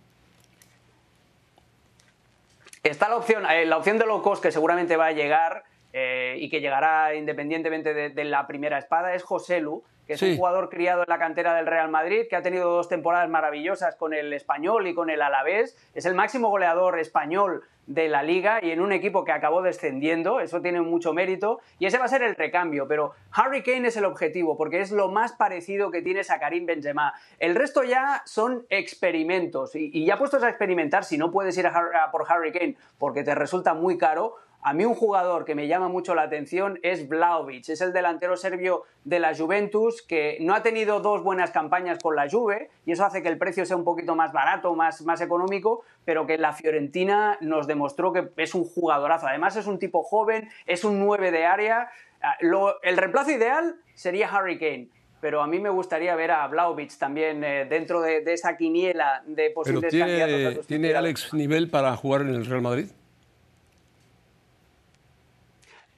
Está 2.83 3.09
la 3.09 3.17
opción, 3.17 3.45
eh, 3.45 3.65
la 3.65 3.77
opción 3.77 3.97
de 3.97 4.05
low 4.05 4.21
cost 4.21 4.41
que 4.41 4.51
seguramente 4.51 4.95
va 4.97 5.07
a 5.07 5.11
llegar 5.11 5.63
eh, 5.93 6.35
y 6.39 6.49
que 6.49 6.61
llegará 6.61 7.15
independientemente 7.15 7.93
de, 7.93 8.23
la 8.23 8.45
primera 8.45 8.77
espada 8.77 9.15
es 9.15 9.23
José 9.23 9.59
Lu, 9.59 9.83
que 10.05 10.13
es 10.13 10.21
un 10.23 10.37
jugador 10.37 10.69
criado 10.69 11.03
en 11.03 11.09
la 11.09 11.19
cantera 11.19 11.53
del 11.53 11.67
Real 11.67 11.89
Madrid, 11.89 12.25
que 12.27 12.35
ha 12.35 12.41
tenido 12.41 12.71
dos 12.71 12.89
temporadas 12.89 13.29
maravillosas 13.29 13.95
con 13.95 14.15
el 14.15 14.33
español 14.33 14.87
y 14.87 14.95
con 14.95 15.11
el 15.11 15.21
alavés. 15.21 15.77
Es 15.93 16.07
el 16.07 16.15
máximo 16.15 16.49
goleador 16.49 16.97
español 16.97 17.63
de 17.85 18.07
la 18.07 18.23
liga 18.23 18.59
y 18.63 18.71
en 18.71 18.81
un 18.81 18.91
equipo 18.91 19.23
que 19.23 19.31
acabó 19.31 19.63
descendiendo, 19.63 20.39
eso 20.39 20.61
tiene 20.61 20.79
mucho 20.81 21.11
mérito 21.13 21.59
y 21.79 21.87
ese 21.87 21.97
va 21.97 22.05
a 22.05 22.07
ser 22.07 22.21
el 22.21 22.35
recambio, 22.35 22.87
pero 22.87 23.13
Harry 23.31 23.63
Kane 23.63 23.87
es 23.87 23.97
el 23.97 24.05
objetivo 24.05 24.57
porque 24.57 24.79
es 24.79 24.91
lo 24.91 25.09
más 25.09 25.33
parecido 25.33 25.89
que 25.89 26.03
tienes 26.03 26.29
a 26.29 26.39
Karim 26.39 26.67
Benzema. 26.67 27.13
El 27.39 27.55
resto 27.55 27.83
ya 27.83 28.21
son 28.25 28.65
experimentos 28.69 29.75
y, 29.75 30.05
ya 30.05 30.17
puestos 30.17 30.43
a 30.43 30.49
experimentar, 30.49 31.03
si 31.03 31.17
no 31.17 31.31
puedes 31.31 31.57
ir 31.57 31.65
a 31.65 32.09
por 32.11 32.25
Harry 32.29 32.51
Kane 32.51 32.77
porque 32.99 33.23
te 33.23 33.33
resulta 33.33 33.73
muy 33.73 33.97
caro, 33.97 34.35
a 34.61 34.73
mí 34.73 34.83
un 34.83 34.95
jugador 34.95 35.45
que 35.45 35.55
me 35.55 35.67
llama 35.67 35.87
mucho 35.87 36.15
la 36.15 36.23
atención 36.23 36.79
es 36.83 37.07
Vlaovic, 37.07 37.69
es 37.69 37.81
el 37.81 37.93
delantero 37.93 38.35
serbio 38.35 38.83
de 39.05 39.19
la 39.19 39.35
Juventus 39.35 40.01
que 40.01 40.37
no 40.41 40.53
ha 40.53 40.63
tenido 40.63 40.99
dos 40.99 41.23
buenas 41.23 41.51
campañas 41.51 41.99
con 42.01 42.15
la 42.15 42.29
Juve 42.29 42.69
y 42.85 42.91
eso 42.91 43.05
hace 43.05 43.21
que 43.23 43.29
el 43.29 43.37
precio 43.37 43.65
sea 43.65 43.77
un 43.77 43.85
poquito 43.85 44.15
más 44.15 44.33
barato, 44.33 44.75
más, 44.75 45.01
más 45.03 45.21
económico, 45.21 45.83
pero 46.03 46.27
que 46.27 46.37
la 46.37 46.53
Fiorentina 46.53 47.37
nos 47.41 47.67
demostró 47.67 48.11
que 48.11 48.29
es 48.37 48.53
un 48.53 48.65
jugadorazo. 48.65 49.27
Además 49.27 49.55
es 49.55 49.65
un 49.65 49.79
tipo 49.79 50.03
joven, 50.03 50.49
es 50.65 50.83
un 50.83 50.99
9 50.99 51.31
de 51.31 51.45
área. 51.45 51.89
Ah, 52.21 52.35
el 52.83 52.97
reemplazo 52.97 53.31
ideal 53.31 53.77
sería 53.93 54.27
Harry 54.29 54.59
Kane 54.59 54.89
pero 55.21 55.41
a 55.41 55.47
mí 55.47 55.59
me 55.59 55.69
gustaría 55.69 56.15
ver 56.15 56.31
a 56.31 56.47
Vlaovic 56.47 56.97
también 56.97 57.43
eh, 57.43 57.65
dentro 57.69 57.99
de, 58.01 58.23
esa 58.25 58.55
quiniela 58.55 59.21
de 59.27 59.49
posibles 59.49 59.91
pero 59.91 60.05
tiene, 60.05 60.19
candidatos. 60.19 60.67
¿Tiene 60.67 60.95
Alex 60.95 61.33
nivel 61.33 61.69
para 61.69 61.93
jugar 61.97 62.21
en 62.21 62.29
el 62.29 62.45
Real 62.45 62.61
Madrid? 62.61 62.85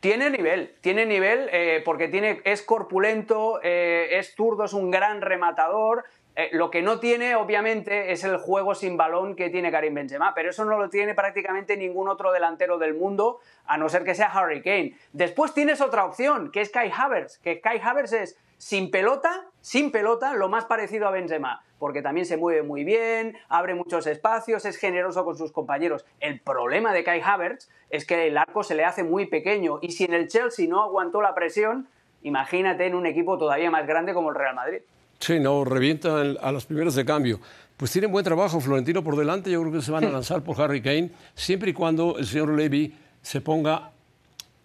Tiene 0.01 0.31
nivel, 0.31 0.73
tiene 0.81 1.05
nivel 1.05 1.47
eh, 1.51 1.83
porque 1.85 2.07
tiene, 2.07 2.41
es 2.43 2.63
corpulento, 2.63 3.59
eh, 3.61 4.17
es 4.17 4.33
zurdo, 4.33 4.65
es 4.65 4.73
un 4.73 4.89
gran 4.89 5.21
rematador. 5.21 6.05
Eh, 6.35 6.49
lo 6.53 6.71
que 6.71 6.81
no 6.81 6.99
tiene, 6.99 7.35
obviamente, 7.35 8.11
es 8.11 8.23
el 8.23 8.37
juego 8.37 8.73
sin 8.73 8.97
balón 8.97 9.35
que 9.35 9.51
tiene 9.51 9.71
Karim 9.71 9.93
Benzema, 9.93 10.33
pero 10.33 10.49
eso 10.49 10.65
no 10.65 10.79
lo 10.79 10.89
tiene 10.89 11.13
prácticamente 11.13 11.77
ningún 11.77 12.09
otro 12.09 12.31
delantero 12.31 12.79
del 12.79 12.95
mundo, 12.95 13.41
a 13.67 13.77
no 13.77 13.89
ser 13.89 14.03
que 14.03 14.15
sea 14.15 14.31
Harry 14.31 14.63
Kane. 14.63 14.95
Después 15.13 15.53
tienes 15.53 15.81
otra 15.81 16.03
opción, 16.03 16.51
que 16.51 16.61
es 16.61 16.71
Kai 16.71 16.91
Havertz, 16.91 17.37
que 17.37 17.61
Kai 17.61 17.79
Havertz 17.79 18.13
es 18.13 18.39
sin 18.57 18.89
pelota, 18.89 19.50
sin 19.61 19.91
pelota, 19.91 20.33
lo 20.33 20.49
más 20.49 20.65
parecido 20.65 21.07
a 21.07 21.11
Benzema 21.11 21.63
porque 21.81 22.03
también 22.03 22.27
se 22.27 22.37
mueve 22.37 22.61
muy 22.61 22.83
bien, 22.83 23.35
abre 23.49 23.73
muchos 23.73 24.05
espacios, 24.05 24.65
es 24.65 24.77
generoso 24.77 25.25
con 25.25 25.35
sus 25.35 25.51
compañeros. 25.51 26.05
El 26.19 26.39
problema 26.39 26.93
de 26.93 27.03
Kai 27.03 27.21
Havertz 27.21 27.69
es 27.89 28.05
que 28.05 28.27
el 28.27 28.37
arco 28.37 28.61
se 28.63 28.75
le 28.75 28.85
hace 28.85 29.03
muy 29.03 29.25
pequeño 29.25 29.79
y 29.81 29.91
si 29.91 30.03
en 30.03 30.13
el 30.13 30.27
Chelsea 30.27 30.67
no 30.69 30.83
aguantó 30.83 31.23
la 31.23 31.33
presión, 31.33 31.87
imagínate 32.21 32.85
en 32.85 32.93
un 32.93 33.07
equipo 33.07 33.35
todavía 33.39 33.71
más 33.71 33.87
grande 33.87 34.13
como 34.13 34.29
el 34.29 34.35
Real 34.35 34.53
Madrid. 34.53 34.81
Sí, 35.17 35.39
no, 35.39 35.65
revienta 35.65 36.21
a 36.21 36.51
los 36.51 36.67
primeros 36.67 36.93
de 36.93 37.03
cambio. 37.03 37.39
Pues 37.77 37.91
tienen 37.91 38.11
buen 38.11 38.23
trabajo 38.23 38.61
Florentino 38.61 39.03
por 39.03 39.17
delante, 39.17 39.49
yo 39.49 39.59
creo 39.61 39.73
que 39.73 39.81
se 39.81 39.91
van 39.91 40.05
a 40.05 40.09
lanzar 40.11 40.43
por 40.43 40.61
Harry 40.61 40.83
Kane, 40.83 41.09
siempre 41.33 41.71
y 41.71 41.73
cuando 41.73 42.15
el 42.19 42.27
señor 42.27 42.49
Levy 42.49 42.93
se 43.23 43.41
ponga 43.41 43.89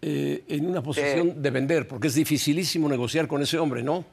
eh, 0.03 0.45
en 0.49 0.67
una 0.69 0.83
posición 0.83 1.41
de 1.41 1.51
vender, 1.51 1.89
porque 1.89 2.09
es 2.09 2.15
dificilísimo 2.15 2.91
negociar 2.91 3.27
con 3.27 3.41
ese 3.41 3.59
hombre, 3.59 3.83
¿no? 3.83 4.05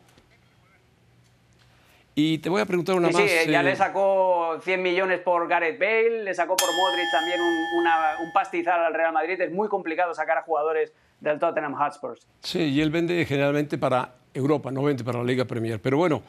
Y 2.15 2.37
te 2.37 2.49
voy 2.49 2.61
a 2.61 2.65
preguntar 2.65 2.95
una 2.95 3.09
más. 3.09 3.21
Sí, 3.21 3.49
ya 3.49 3.63
le 3.63 3.71
eh, 3.71 3.75
sacó 3.75 4.59
100 4.61 4.81
millones 4.81 5.19
por 5.21 5.47
Gareth 5.47 5.79
Bale, 5.79 6.23
le 6.23 6.33
sacó 6.35 6.55
por 6.55 6.69
Modric 6.75 7.05
también 7.11 7.39
un, 7.41 8.33
pastizal 8.33 8.83
al 8.83 8.93
Real 8.93 9.13
Madrid. 9.13 9.41
Es 9.41 9.51
muy 9.51 9.67
complicado 9.67 10.13
sacar 10.13 10.37
a 10.37 10.43
jugadores 10.43 10.93
del 11.19 11.39
Tottenham 11.39 11.73
Hotspurs. 11.73 12.27
Sí, 12.41 12.59
y 12.59 12.81
él 12.81 12.91
vende 12.91 13.25
generalmente 13.25 13.77
para 13.77 14.13
Europa, 14.33 14.69
no 14.71 14.83
vende 14.83 15.03
para 15.03 15.19
la 15.19 15.23
Liga 15.23 15.45
Premier. 15.45 15.81
Pero 15.81 15.97
bueno, 15.97 16.21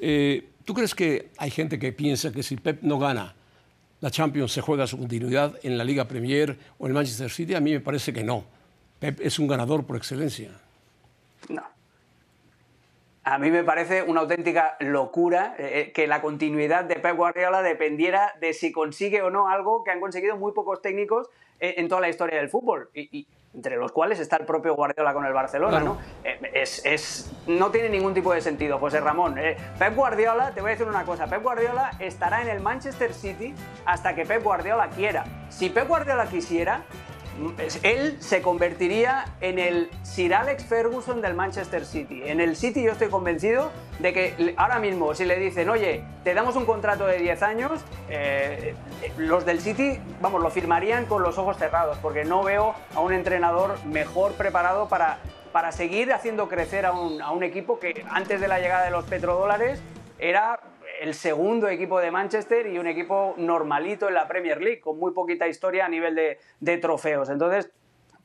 eh, 0.00 0.48
¿tú 0.64 0.74
crees 0.74 0.94
que 0.94 1.30
hay 1.38 1.50
gente 1.50 1.78
que 1.78 1.92
piensa 1.92 2.32
que 2.32 2.42
si 2.42 2.56
Pep 2.56 2.82
no 2.82 2.98
gana 2.98 3.34
la 4.00 4.10
Champions 4.10 4.52
se 4.52 4.60
juega 4.60 4.86
su 4.86 4.98
continuidad 4.98 5.54
en 5.62 5.78
la 5.78 5.84
Liga 5.84 6.06
Premier 6.06 6.56
o 6.78 6.88
en 6.88 6.94
Manchester 6.94 7.30
City? 7.30 7.54
A 7.54 7.60
mí 7.60 7.72
me 7.72 7.80
parece 7.80 8.12
que 8.12 8.24
no. 8.24 8.44
Pep 8.98 9.20
es 9.22 9.38
un 9.38 9.46
ganador 9.46 9.86
por 9.86 9.96
excelencia. 9.96 10.50
No. 11.48 11.62
A 13.30 13.36
mí 13.36 13.50
me 13.50 13.62
parece 13.62 14.02
una 14.02 14.22
auténtica 14.22 14.78
locura 14.80 15.54
eh, 15.58 15.80
eh, 15.80 15.92
que 15.92 16.06
la 16.06 16.22
continuidad 16.22 16.84
de 16.84 16.96
Pep 16.96 17.14
Guardiola 17.14 17.60
dependiera 17.60 18.32
de 18.40 18.54
si 18.54 18.72
consigue 18.72 19.20
o 19.20 19.28
no 19.28 19.48
algo 19.48 19.84
que 19.84 19.90
han 19.90 20.00
conseguido 20.00 20.38
muy 20.38 20.52
pocos 20.52 20.80
técnicos 20.80 21.28
eh, 21.60 21.74
en 21.76 21.88
toda 21.88 22.00
la 22.00 22.08
historia 22.08 22.38
del 22.38 22.48
fútbol. 22.48 22.88
Y, 22.94 23.28
entre 23.54 23.76
los 23.76 23.92
cuales 23.92 24.18
está 24.18 24.36
el 24.36 24.46
propio 24.46 24.74
Guardiola 24.74 25.12
con 25.12 25.26
el 25.26 25.32
Barcelona, 25.32 25.80
¿no? 25.80 25.98
Es, 26.52 27.32
no 27.46 27.70
tiene 27.70 27.88
ningún 27.88 28.14
tipo 28.14 28.32
de 28.32 28.40
sentido, 28.40 28.78
José 28.78 29.00
Ramón. 29.00 29.36
Pep 29.78 29.96
Guardiola, 29.96 30.52
te 30.52 30.60
voy 30.60 30.68
a 30.68 30.72
decir 30.72 30.86
una 30.86 31.04
cosa, 31.04 31.26
Pep 31.26 31.42
Guardiola 31.42 31.92
estará 31.98 32.42
en 32.42 32.48
el 32.48 32.60
Manchester 32.60 33.12
City 33.12 33.54
hasta 33.84 34.14
que 34.14 34.26
Pep 34.26 34.44
Guardiola 34.44 34.90
quiera. 34.90 35.24
Si 35.48 35.70
Pep 35.70 35.88
Guardiola 35.88 36.26
quisiera, 36.26 36.82
él 37.82 38.16
se 38.20 38.42
convertiría 38.42 39.24
en 39.40 39.58
el 39.58 39.90
Sir 40.02 40.34
Alex 40.34 40.64
Ferguson 40.64 41.20
del 41.20 41.34
Manchester 41.34 41.84
City. 41.84 42.22
En 42.24 42.40
el 42.40 42.56
City 42.56 42.82
yo 42.82 42.92
estoy 42.92 43.08
convencido 43.08 43.70
de 43.98 44.12
que 44.12 44.54
ahora 44.56 44.78
mismo 44.78 45.14
si 45.14 45.24
le 45.24 45.38
dicen, 45.38 45.68
oye, 45.68 46.04
te 46.24 46.34
damos 46.34 46.56
un 46.56 46.66
contrato 46.66 47.06
de 47.06 47.18
10 47.18 47.42
años, 47.42 47.84
eh, 48.08 48.74
los 49.16 49.44
del 49.44 49.60
City, 49.60 49.98
vamos, 50.20 50.42
lo 50.42 50.50
firmarían 50.50 51.06
con 51.06 51.22
los 51.22 51.38
ojos 51.38 51.56
cerrados, 51.56 51.98
porque 51.98 52.24
no 52.24 52.42
veo 52.42 52.74
a 52.94 53.00
un 53.00 53.12
entrenador 53.12 53.84
mejor 53.84 54.32
preparado 54.32 54.88
para, 54.88 55.18
para 55.52 55.72
seguir 55.72 56.12
haciendo 56.12 56.48
crecer 56.48 56.86
a 56.86 56.92
un, 56.92 57.22
a 57.22 57.32
un 57.32 57.42
equipo 57.42 57.78
que 57.78 58.04
antes 58.10 58.40
de 58.40 58.48
la 58.48 58.58
llegada 58.58 58.84
de 58.84 58.90
los 58.90 59.04
petrodólares 59.04 59.80
era 60.18 60.57
el 61.00 61.14
segundo 61.14 61.68
equipo 61.68 62.00
de 62.00 62.10
Manchester 62.10 62.66
y 62.66 62.78
un 62.78 62.86
equipo 62.86 63.34
normalito 63.36 64.08
en 64.08 64.14
la 64.14 64.26
Premier 64.28 64.60
League, 64.60 64.80
con 64.80 64.98
muy 64.98 65.12
poquita 65.12 65.46
historia 65.46 65.86
a 65.86 65.88
nivel 65.88 66.14
de, 66.60 66.78
trofeos. 66.78 67.28
Entonces, 67.30 67.70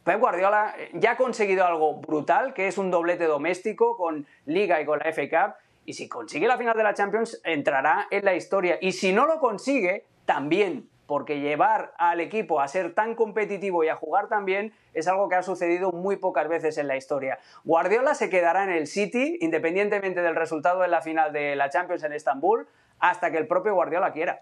Pep 0.03 0.19
Guardiola 0.19 0.75
ya 0.93 1.11
ha 1.11 1.17
conseguido 1.17 1.65
algo 1.65 1.95
brutal, 1.95 2.53
que 2.53 2.67
es 2.67 2.77
un 2.77 2.91
doblete 2.91 3.25
doméstico 3.25 3.95
con 3.95 4.25
Liga 4.45 4.81
y 4.81 4.85
con 4.85 4.99
la 4.99 5.11
FA 5.13 5.29
Cup. 5.29 5.55
Y 5.85 5.93
si 5.93 6.07
consigue 6.07 6.47
la 6.47 6.57
final 6.57 6.75
de 6.75 6.83
la 6.83 6.93
Champions, 6.93 7.41
entrará 7.43 8.07
en 8.09 8.25
la 8.25 8.35
historia. 8.35 8.77
Y 8.81 8.93
si 8.93 9.13
no 9.13 9.25
lo 9.25 9.39
consigue, 9.39 10.05
también 10.25 10.89
porque 11.07 11.39
llevar 11.39 11.93
al 11.97 12.19
equipo 12.19 12.61
a 12.61 12.67
ser 12.67 12.93
tan 12.93 13.15
competitivo 13.15 13.83
y 13.83 13.89
a 13.89 13.95
jugar 13.95 14.27
tan 14.27 14.45
bien 14.45 14.73
es 14.93 15.07
algo 15.07 15.29
que 15.29 15.35
ha 15.35 15.43
sucedido 15.43 15.91
muy 15.91 16.15
pocas 16.15 16.47
veces 16.47 16.77
en 16.77 16.87
la 16.87 16.97
historia. 16.97 17.39
Guardiola 17.63 18.15
se 18.15 18.29
quedará 18.29 18.63
en 18.63 18.71
el 18.71 18.87
City, 18.87 19.37
independientemente 19.41 20.21
del 20.21 20.35
resultado 20.35 20.83
en 20.83 20.91
la 20.91 21.01
final 21.01 21.33
de 21.33 21.55
la 21.55 21.69
Champions 21.69 22.03
en 22.03 22.13
Estambul, 22.13 22.67
hasta 22.99 23.31
que 23.31 23.37
el 23.37 23.47
propio 23.47 23.73
Guardiola 23.73 24.11
quiera. 24.13 24.41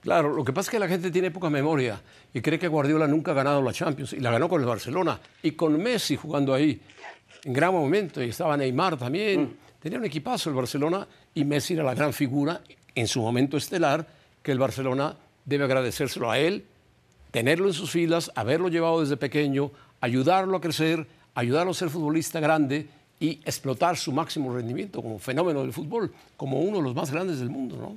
Claro, 0.00 0.32
lo 0.32 0.44
que 0.44 0.52
pasa 0.52 0.68
es 0.68 0.70
que 0.70 0.78
la 0.78 0.88
gente 0.88 1.10
tiene 1.10 1.30
poca 1.30 1.50
memoria 1.50 2.00
y 2.32 2.40
cree 2.40 2.58
que 2.58 2.68
Guardiola 2.68 3.06
nunca 3.06 3.32
ha 3.32 3.34
ganado 3.34 3.60
la 3.60 3.72
Champions 3.72 4.12
y 4.12 4.20
la 4.20 4.30
ganó 4.30 4.48
con 4.48 4.60
el 4.60 4.66
Barcelona 4.66 5.18
y 5.42 5.52
con 5.52 5.76
Messi 5.82 6.16
jugando 6.16 6.54
ahí 6.54 6.80
en 7.44 7.52
gran 7.52 7.72
momento 7.72 8.22
y 8.22 8.28
estaba 8.28 8.56
Neymar 8.56 8.96
también. 8.96 9.42
Mm. 9.42 9.56
Tenía 9.80 9.98
un 9.98 10.04
equipazo 10.04 10.50
el 10.50 10.56
Barcelona 10.56 11.06
y 11.34 11.44
Messi 11.44 11.74
era 11.74 11.82
la 11.82 11.94
gran 11.94 12.12
figura 12.12 12.60
en 12.94 13.06
su 13.06 13.20
momento 13.20 13.56
estelar 13.56 14.06
que 14.42 14.52
el 14.52 14.58
Barcelona 14.58 15.14
debe 15.48 15.64
agradecérselo 15.64 16.30
a 16.30 16.38
él, 16.38 16.66
tenerlo 17.30 17.68
en 17.68 17.72
sus 17.72 17.90
filas, 17.90 18.30
haberlo 18.34 18.68
llevado 18.68 19.00
desde 19.00 19.16
pequeño, 19.16 19.70
ayudarlo 20.00 20.58
a 20.58 20.60
crecer, 20.60 21.06
ayudarlo 21.34 21.70
a 21.70 21.74
ser 21.74 21.88
futbolista 21.88 22.38
grande 22.38 22.86
y 23.18 23.40
explotar 23.44 23.96
su 23.96 24.12
máximo 24.12 24.54
rendimiento 24.54 25.02
como 25.02 25.18
fenómeno 25.18 25.62
del 25.62 25.72
fútbol, 25.72 26.12
como 26.36 26.60
uno 26.60 26.76
de 26.78 26.82
los 26.82 26.94
más 26.94 27.10
grandes 27.10 27.38
del 27.38 27.48
mundo, 27.48 27.76
¿no? 27.76 27.96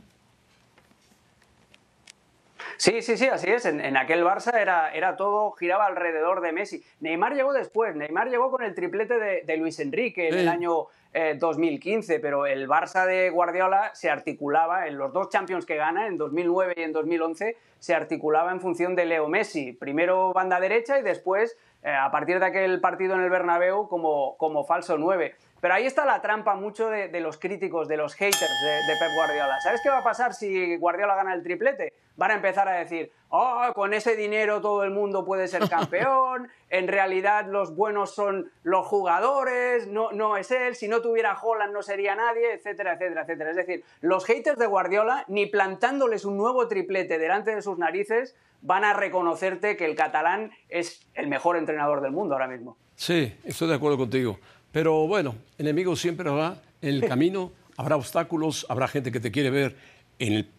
Sí, 2.77 3.03
sí, 3.03 3.15
sí, 3.15 3.27
así 3.27 3.47
es. 3.47 3.65
En, 3.65 3.95
aquel 3.95 4.23
Barça 4.23 4.59
era, 4.59 4.91
era, 4.91 5.15
todo, 5.15 5.51
giraba 5.51 5.85
alrededor 5.85 6.41
de 6.41 6.51
Messi. 6.51 6.83
Neymar 6.99 7.35
llegó 7.35 7.53
después. 7.53 7.95
Neymar 7.95 8.29
llegó 8.29 8.49
con 8.49 8.63
el 8.63 8.73
triplete 8.73 9.19
de, 9.45 9.57
Luis 9.57 9.79
Enrique 9.79 10.29
en 10.29 10.33
el 10.33 10.47
año 10.47 10.87
2015, 11.13 12.15
eh, 12.15 12.19
pero 12.19 12.45
el 12.45 12.67
Barça 12.67 13.05
de 13.05 13.29
Guardiola 13.29 13.91
se 13.93 14.09
articulaba 14.09 14.87
en 14.87 14.97
los 14.97 15.11
dos 15.11 15.29
Champions 15.29 15.65
que 15.65 15.75
gana, 15.75 16.07
en 16.07 16.17
2009 16.17 16.73
y 16.77 16.81
en 16.81 16.93
2011, 16.93 17.57
se 17.79 17.93
articulaba 17.93 18.51
en 18.51 18.61
función 18.61 18.95
de 18.95 19.05
Leo 19.05 19.27
Messi. 19.27 19.73
Primero 19.73 20.31
banda 20.33 20.59
derecha 20.59 20.99
y 20.99 21.03
después, 21.03 21.57
eh, 21.83 21.91
a 21.91 22.11
partir 22.11 22.39
de 22.39 22.45
aquel 22.45 22.79
partido 22.79 23.15
en 23.15 23.21
el 23.21 23.29
Bernabéu, 23.29 23.87
como, 23.89 24.37
como 24.37 24.63
falso 24.63 24.97
9. 24.97 25.35
Pero 25.61 25.75
ahí 25.75 25.85
está 25.85 26.05
la 26.05 26.21
trampa 26.23 26.55
mucho 26.55 26.89
de, 26.89 27.19
los 27.19 27.37
críticos, 27.37 27.87
de 27.87 27.95
los 27.95 28.15
haters 28.15 28.41
de, 28.41 28.95
Pep 28.99 29.11
Guardiola. 29.15 29.61
¿Sabes 29.61 29.79
qué 29.83 29.89
va 29.89 29.99
a 29.99 30.03
pasar 30.03 30.33
si 30.33 30.75
Guardiola 30.77 31.15
gana 31.15 31.35
el 31.35 31.43
triplete? 31.43 31.93
Van 32.17 32.31
a 32.31 32.33
empezar 32.33 32.67
a 32.67 32.73
decir, 32.73 33.11
oh, 33.29 33.71
con 33.75 33.93
ese 33.93 34.15
dinero 34.15 34.59
todo 34.59 34.83
el 34.83 34.89
mundo 34.89 35.23
puede 35.23 35.47
ser 35.47 35.61
campeón, 35.69 36.49
en 36.71 36.87
realidad 36.87 37.45
los 37.47 37.75
buenos 37.75 38.15
son 38.15 38.51
los 38.63 38.87
jugadores, 38.87 39.85
no, 39.85 40.11
no 40.11 40.35
es 40.35 40.49
él, 40.49 40.75
si 40.75 40.87
no 40.87 41.01
tuviera 41.01 41.37
Holland 41.39 41.71
no 41.71 41.83
sería 41.83 42.15
nadie, 42.15 42.53
etcétera, 42.53 42.93
etcétera, 42.93 43.21
etcétera. 43.21 43.51
Es 43.51 43.55
decir, 43.55 43.83
los 44.01 44.25
haters 44.25 44.57
de 44.57 44.65
Guardiola, 44.65 45.25
ni 45.27 45.45
plantándoles 45.45 46.25
un 46.25 46.37
nuevo 46.37 46.67
triplete 46.67 47.19
delante 47.19 47.53
de 47.53 47.61
sus 47.61 47.77
narices, 47.77 48.35
van 48.61 48.83
a 48.83 48.93
reconocerte 48.93 49.77
que 49.77 49.85
el 49.85 49.95
catalán 49.95 50.51
es 50.69 51.07
el 51.13 51.27
mejor 51.27 51.55
entrenador 51.55 52.01
del 52.01 52.11
mundo 52.11 52.33
ahora 52.33 52.47
mismo. 52.47 52.77
Sí, 52.95 53.35
estoy 53.43 53.67
de 53.67 53.75
acuerdo 53.75 53.97
contigo. 53.97 54.37
Pero 54.71 55.07
bueno, 55.07 55.35
enemigos 55.57 55.99
siempre 55.99 56.29
habrá 56.29 56.61
en 56.81 56.89
el 56.89 57.07
camino, 57.07 57.51
habrá 57.77 57.95
obstáculos, 57.95 58.65
habrá 58.69 58.87
gente 58.87 59.11
que 59.11 59.19
te 59.19 59.31
quiere 59.31 59.49
ver 59.49 59.75
en 60.19 60.33
el 60.33 60.49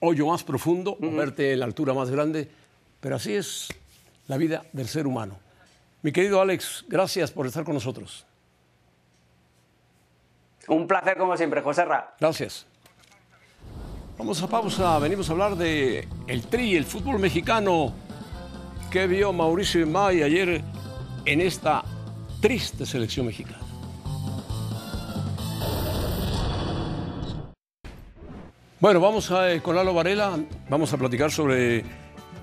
hoyo 0.00 0.26
más 0.26 0.44
profundo 0.44 0.96
o 1.00 1.10
verte 1.10 1.52
en 1.52 1.60
la 1.60 1.64
altura 1.64 1.94
más 1.94 2.10
grande, 2.10 2.48
pero 3.00 3.16
así 3.16 3.34
es 3.34 3.68
la 4.28 4.36
vida 4.36 4.64
del 4.72 4.88
ser 4.88 5.06
humano. 5.06 5.38
Mi 6.02 6.12
querido 6.12 6.40
Alex, 6.40 6.84
gracias 6.86 7.30
por 7.30 7.46
estar 7.46 7.64
con 7.64 7.74
nosotros. 7.74 8.26
Un 10.68 10.86
placer 10.86 11.16
como 11.16 11.36
siempre, 11.36 11.60
José 11.60 11.84
Ra. 11.84 12.14
Gracias. 12.20 12.66
Vamos 14.16 14.40
a 14.42 14.46
pausa, 14.46 14.98
venimos 14.98 15.28
a 15.28 15.32
hablar 15.32 15.56
de 15.56 16.06
el 16.28 16.46
tri, 16.46 16.76
el 16.76 16.84
fútbol 16.84 17.18
mexicano 17.18 17.92
que 18.90 19.06
vio 19.06 19.32
Mauricio 19.32 19.84
May 19.86 20.22
ayer 20.22 20.62
en 21.24 21.40
esta 21.40 21.84
triste 22.44 22.84
selección 22.84 23.24
mexicana. 23.24 23.58
Bueno, 28.80 29.00
vamos 29.00 29.30
a, 29.30 29.50
eh, 29.50 29.62
con 29.62 29.74
Lalo 29.74 29.94
Varela, 29.94 30.38
vamos 30.68 30.92
a 30.92 30.98
platicar 30.98 31.32
sobre 31.32 31.82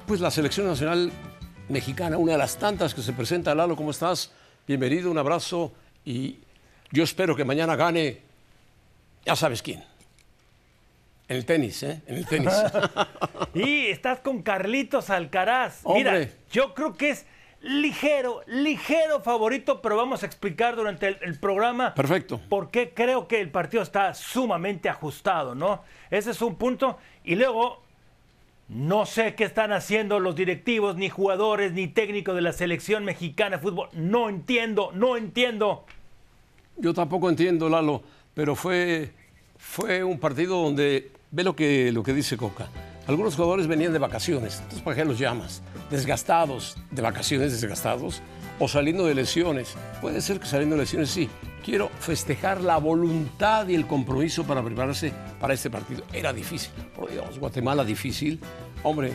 pues, 0.07 0.19
la 0.19 0.31
selección 0.31 0.65
nacional 0.65 1.11
mexicana, 1.69 2.17
una 2.17 2.31
de 2.31 2.39
las 2.39 2.57
tantas 2.57 2.95
que 2.95 3.03
se 3.03 3.13
presenta. 3.13 3.53
Lalo, 3.53 3.75
¿cómo 3.75 3.91
estás? 3.91 4.31
Bienvenido, 4.67 5.11
un 5.11 5.19
abrazo 5.19 5.71
y 6.03 6.39
yo 6.91 7.03
espero 7.03 7.35
que 7.35 7.45
mañana 7.45 7.75
gane, 7.75 8.21
ya 9.23 9.35
sabes 9.35 9.61
quién. 9.61 9.83
En 11.27 11.37
el 11.37 11.45
tenis, 11.45 11.83
¿eh? 11.83 12.01
En 12.07 12.17
el 12.17 12.25
tenis. 12.25 12.51
y 13.53 13.85
estás 13.85 14.21
con 14.21 14.41
Carlitos 14.41 15.11
Alcaraz. 15.11 15.83
Mira, 15.85 16.27
yo 16.51 16.73
creo 16.73 16.97
que 16.97 17.11
es 17.11 17.27
ligero, 17.61 18.41
ligero 18.47 19.21
favorito, 19.21 19.81
pero 19.81 19.95
vamos 19.95 20.23
a 20.23 20.25
explicar 20.25 20.75
durante 20.75 21.07
el, 21.07 21.39
programa. 21.39 21.93
Perfecto. 21.93 22.41
Por 22.49 22.71
qué 22.71 22.93
creo 22.93 23.27
que 23.27 23.39
el 23.39 23.51
partido 23.51 23.83
está 23.83 24.13
sumamente 24.13 24.89
ajustado, 24.89 25.55
¿no? 25.55 25.83
Ese 26.09 26.31
es 26.31 26.41
un 26.41 26.55
punto. 26.55 26.97
Y 27.23 27.35
luego, 27.35 27.81
no 28.67 29.05
sé 29.05 29.35
qué 29.35 29.43
están 29.43 29.71
haciendo 29.71 30.19
los 30.19 30.35
directivos, 30.35 30.95
ni 30.95 31.09
jugadores, 31.09 31.73
ni 31.73 31.87
técnicos 31.87 32.35
de 32.35 32.41
la 32.41 32.53
selección 32.53 33.05
mexicana 33.05 33.57
de 33.57 33.61
fútbol. 33.61 33.89
No 33.93 34.29
entiendo, 34.29 34.91
no 34.93 35.17
entiendo. 35.17 35.85
Yo 36.77 36.93
tampoco 36.93 37.29
entiendo, 37.29 37.69
Lalo, 37.69 38.01
pero 38.33 38.55
fue, 38.55 39.11
fue 39.57 40.03
un 40.03 40.19
partido 40.19 40.63
donde, 40.63 41.11
ve 41.29 41.43
lo 41.43 41.55
que, 41.55 41.91
lo 41.91 42.01
que 42.01 42.13
dice 42.13 42.37
Coca 42.37 42.67
algunos 43.11 43.35
jugadores 43.35 43.67
venían 43.67 43.93
de 43.93 43.99
vacaciones, 43.99 44.55
entonces 44.55 44.81
¿para 44.81 44.95
qué 44.95 45.05
los 45.05 45.19
llamas? 45.19 45.61
Desgastados, 45.89 46.77
de 46.91 47.01
vacaciones 47.01 47.51
desgastados, 47.51 48.21
o 48.59 48.67
saliendo 48.67 49.05
de 49.05 49.15
lesiones. 49.15 49.75
Puede 49.99 50.21
ser 50.21 50.39
que 50.39 50.45
saliendo 50.45 50.75
de 50.75 50.83
lesiones 50.83 51.09
sí. 51.09 51.29
Quiero 51.63 51.89
festejar 51.99 52.61
la 52.61 52.77
voluntad 52.77 53.67
y 53.67 53.75
el 53.75 53.85
compromiso 53.85 54.43
para 54.45 54.63
prepararse 54.63 55.13
para 55.39 55.53
este 55.53 55.69
partido. 55.69 56.03
Era 56.13 56.33
difícil, 56.33 56.71
por 56.95 57.11
Dios, 57.11 57.37
Guatemala 57.37 57.83
difícil. 57.83 58.39
Hombre, 58.83 59.13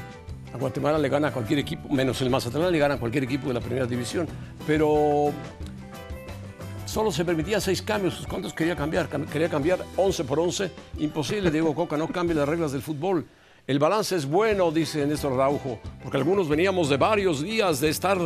a 0.53 0.59
Guatemala 0.59 0.99
le 0.99 1.09
gana 1.09 1.29
a 1.29 1.33
cualquier 1.33 1.61
equipo, 1.61 1.89
menos 1.89 2.21
el 2.21 2.31
Mazatlán, 2.31 2.71
le 2.71 2.79
gana 2.79 2.95
a 2.95 2.99
cualquier 2.99 3.25
equipo 3.25 3.49
de 3.49 3.55
la 3.55 3.61
primera 3.61 3.87
división. 3.87 4.29
Pero 4.67 5.33
solo 6.85 7.11
se 7.11 7.25
permitían 7.25 7.61
seis 7.61 7.83
cambios. 7.83 8.27
¿Cuántos 8.29 8.53
quería 8.53 8.77
cambiar? 8.77 9.09
Quería 9.09 9.49
cambiar 9.49 9.81
11 9.97 10.25
por 10.25 10.39
11. 10.39 10.71
Imposible, 10.99 11.51
Diego 11.51 11.75
Coca, 11.75 11.97
no 11.97 12.09
cambie 12.09 12.35
las 12.35 12.49
reglas 12.49 12.73
del 12.73 12.83
fútbol. 12.83 13.27
El 13.67 13.81
balance 13.81 14.15
es 14.15 14.27
bueno, 14.27 14.71
dice 14.71 15.05
Néstor 15.07 15.37
Raujo, 15.37 15.81
porque 16.01 16.19
algunos 16.19 16.49
veníamos 16.49 16.89
de 16.89 16.97
varios 16.97 17.43
días 17.43 17.81
de 17.81 17.89
estar 17.89 18.17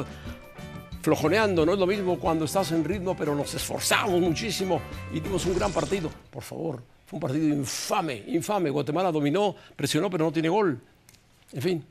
flojoneando. 1.00 1.64
No 1.64 1.72
es 1.72 1.78
lo 1.78 1.86
mismo 1.86 2.18
cuando 2.18 2.44
estás 2.44 2.72
en 2.72 2.84
ritmo, 2.84 3.16
pero 3.16 3.34
nos 3.34 3.54
esforzamos 3.54 4.20
muchísimo 4.20 4.82
y 5.14 5.20
dimos 5.20 5.46
un 5.46 5.56
gran 5.56 5.72
partido. 5.72 6.10
Por 6.30 6.42
favor, 6.42 6.82
fue 7.06 7.16
un 7.16 7.20
partido 7.20 7.48
infame, 7.48 8.22
infame. 8.26 8.68
Guatemala 8.68 9.10
dominó, 9.10 9.56
presionó, 9.76 10.10
pero 10.10 10.26
no 10.26 10.32
tiene 10.32 10.50
gol. 10.50 10.78
En 11.54 11.62
fin. 11.62 11.84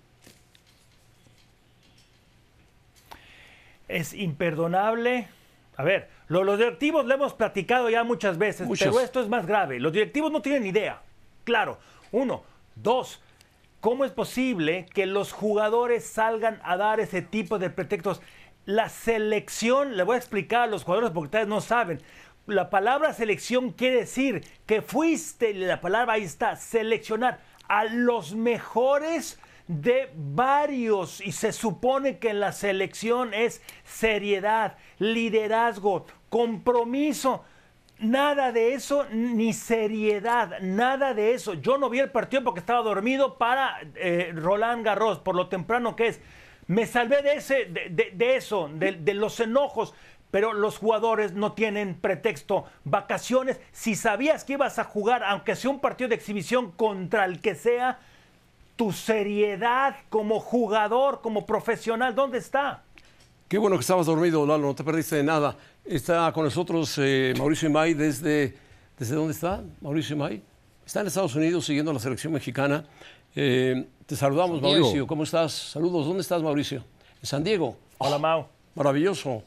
Es 3.87 4.13
imperdonable. 4.13 5.27
A 5.75 5.83
ver, 5.83 6.07
los 6.27 6.59
directivos 6.59 7.03
lo 7.03 7.15
hemos 7.15 7.33
platicado 7.33 7.89
ya 7.89 8.03
muchas 8.03 8.37
veces, 8.37 8.69
pero 8.77 8.99
esto 8.99 9.21
es 9.21 9.27
más 9.27 9.47
grave. 9.47 9.79
Los 9.79 9.91
directivos 9.91 10.31
no 10.31 10.39
tienen 10.39 10.67
idea. 10.67 11.01
Claro. 11.45 11.79
Uno. 12.11 12.43
Dos. 12.75 13.19
¿Cómo 13.81 14.03
es 14.03 14.11
posible 14.11 14.87
que 14.93 15.05
los 15.05 15.31
jugadores 15.31 16.03
salgan 16.03 16.59
a 16.65 16.75
dar 16.75 16.99
ese 16.99 17.21
tipo 17.21 17.59
de 17.59 17.69
pretextos? 17.69 18.21
La 18.65 18.89
selección, 18.89 19.95
le 19.95 20.03
voy 20.03 20.15
a 20.15 20.17
explicar 20.17 20.63
a 20.63 20.67
los 20.67 20.83
jugadores 20.83 21.11
porque 21.11 21.27
ustedes 21.27 21.47
no 21.47 21.61
saben. 21.61 22.01
La 22.45 22.69
palabra 22.69 23.13
selección 23.13 23.71
quiere 23.71 24.01
decir 24.01 24.43
que 24.65 24.81
fuiste, 24.81 25.53
la 25.53 25.79
palabra 25.79 26.13
ahí 26.13 26.23
está, 26.23 26.57
seleccionar 26.57 27.39
a 27.69 27.85
los 27.85 28.35
mejores 28.35 29.39
de 29.69 30.11
varios 30.13 31.21
y 31.21 31.31
se 31.31 31.53
supone 31.53 32.17
que 32.17 32.31
en 32.31 32.41
la 32.41 32.51
selección 32.51 33.33
es 33.33 33.61
seriedad, 33.85 34.75
liderazgo, 34.97 36.05
compromiso. 36.27 37.45
Nada 37.99 38.51
de 38.51 38.73
eso, 38.73 39.05
ni 39.11 39.51
seriedad, 39.51 40.59
nada 40.61 41.13
de 41.13 41.33
eso. 41.33 41.53
Yo 41.55 41.77
no 41.77 41.89
vi 41.89 41.99
el 41.99 42.11
partido 42.11 42.43
porque 42.43 42.61
estaba 42.61 42.81
dormido 42.81 43.37
para 43.37 43.77
eh, 43.95 44.31
Roland 44.33 44.85
Garros, 44.85 45.19
por 45.19 45.35
lo 45.35 45.49
temprano 45.49 45.95
que 45.95 46.07
es. 46.07 46.21
Me 46.67 46.85
salvé 46.85 47.21
de, 47.21 47.33
ese, 47.33 47.65
de, 47.65 48.35
eso, 48.35 48.69
de, 48.73 48.93
de 48.93 49.13
los 49.13 49.39
enojos 49.39 49.93
pero 50.31 50.53
los 50.53 50.77
jugadores 50.77 51.33
no 51.33 51.53
tienen 51.53 51.95
pretexto. 51.95 52.65
Vacaciones, 52.83 53.59
si 53.71 53.95
sabías 53.95 54.43
que 54.43 54.53
ibas 54.53 54.77
a 54.77 54.83
jugar, 54.83 55.23
aunque 55.23 55.55
sea 55.55 55.71
un 55.71 55.79
partido 55.79 56.09
de 56.09 56.15
exhibición 56.15 56.71
contra 56.71 57.25
el 57.25 57.41
que 57.41 57.55
sea, 57.55 57.99
tu 58.75 58.91
seriedad 58.91 59.95
como 60.09 60.39
jugador, 60.39 61.21
como 61.21 61.45
profesional, 61.45 62.15
¿dónde 62.15 62.37
está? 62.37 62.83
Qué 63.47 63.57
bueno 63.57 63.75
que 63.77 63.81
estabas 63.81 64.05
dormido, 64.05 64.45
Lalo, 64.45 64.67
no 64.67 64.75
te 64.75 64.83
perdiste 64.83 65.15
de 65.15 65.23
nada. 65.23 65.57
Está 65.89 66.31
con 66.31 66.43
nosotros 66.43 66.99
eh, 66.99 67.33
Mauricio 67.35 67.67
Imay 67.67 67.95
desde... 67.95 68.55
¿Desde 68.95 69.15
dónde 69.15 69.33
está 69.33 69.63
Mauricio 69.81 70.15
Imay? 70.15 70.39
Está 70.85 71.01
en 71.01 71.07
Estados 71.07 71.33
Unidos 71.33 71.65
siguiendo 71.65 71.91
la 71.91 71.97
selección 71.97 72.31
mexicana. 72.31 72.85
Eh, 73.35 73.87
te 74.05 74.15
saludamos, 74.15 74.61
Mauricio. 74.61 75.07
¿Cómo 75.07 75.23
estás? 75.23 75.51
Saludos. 75.51 76.05
¿Dónde 76.05 76.21
estás, 76.21 76.43
Mauricio? 76.43 76.85
En 77.19 77.25
San 77.25 77.43
Diego. 77.43 77.75
Hola, 77.97 78.19
Mau. 78.19 78.45
Maravilloso. 78.75 79.41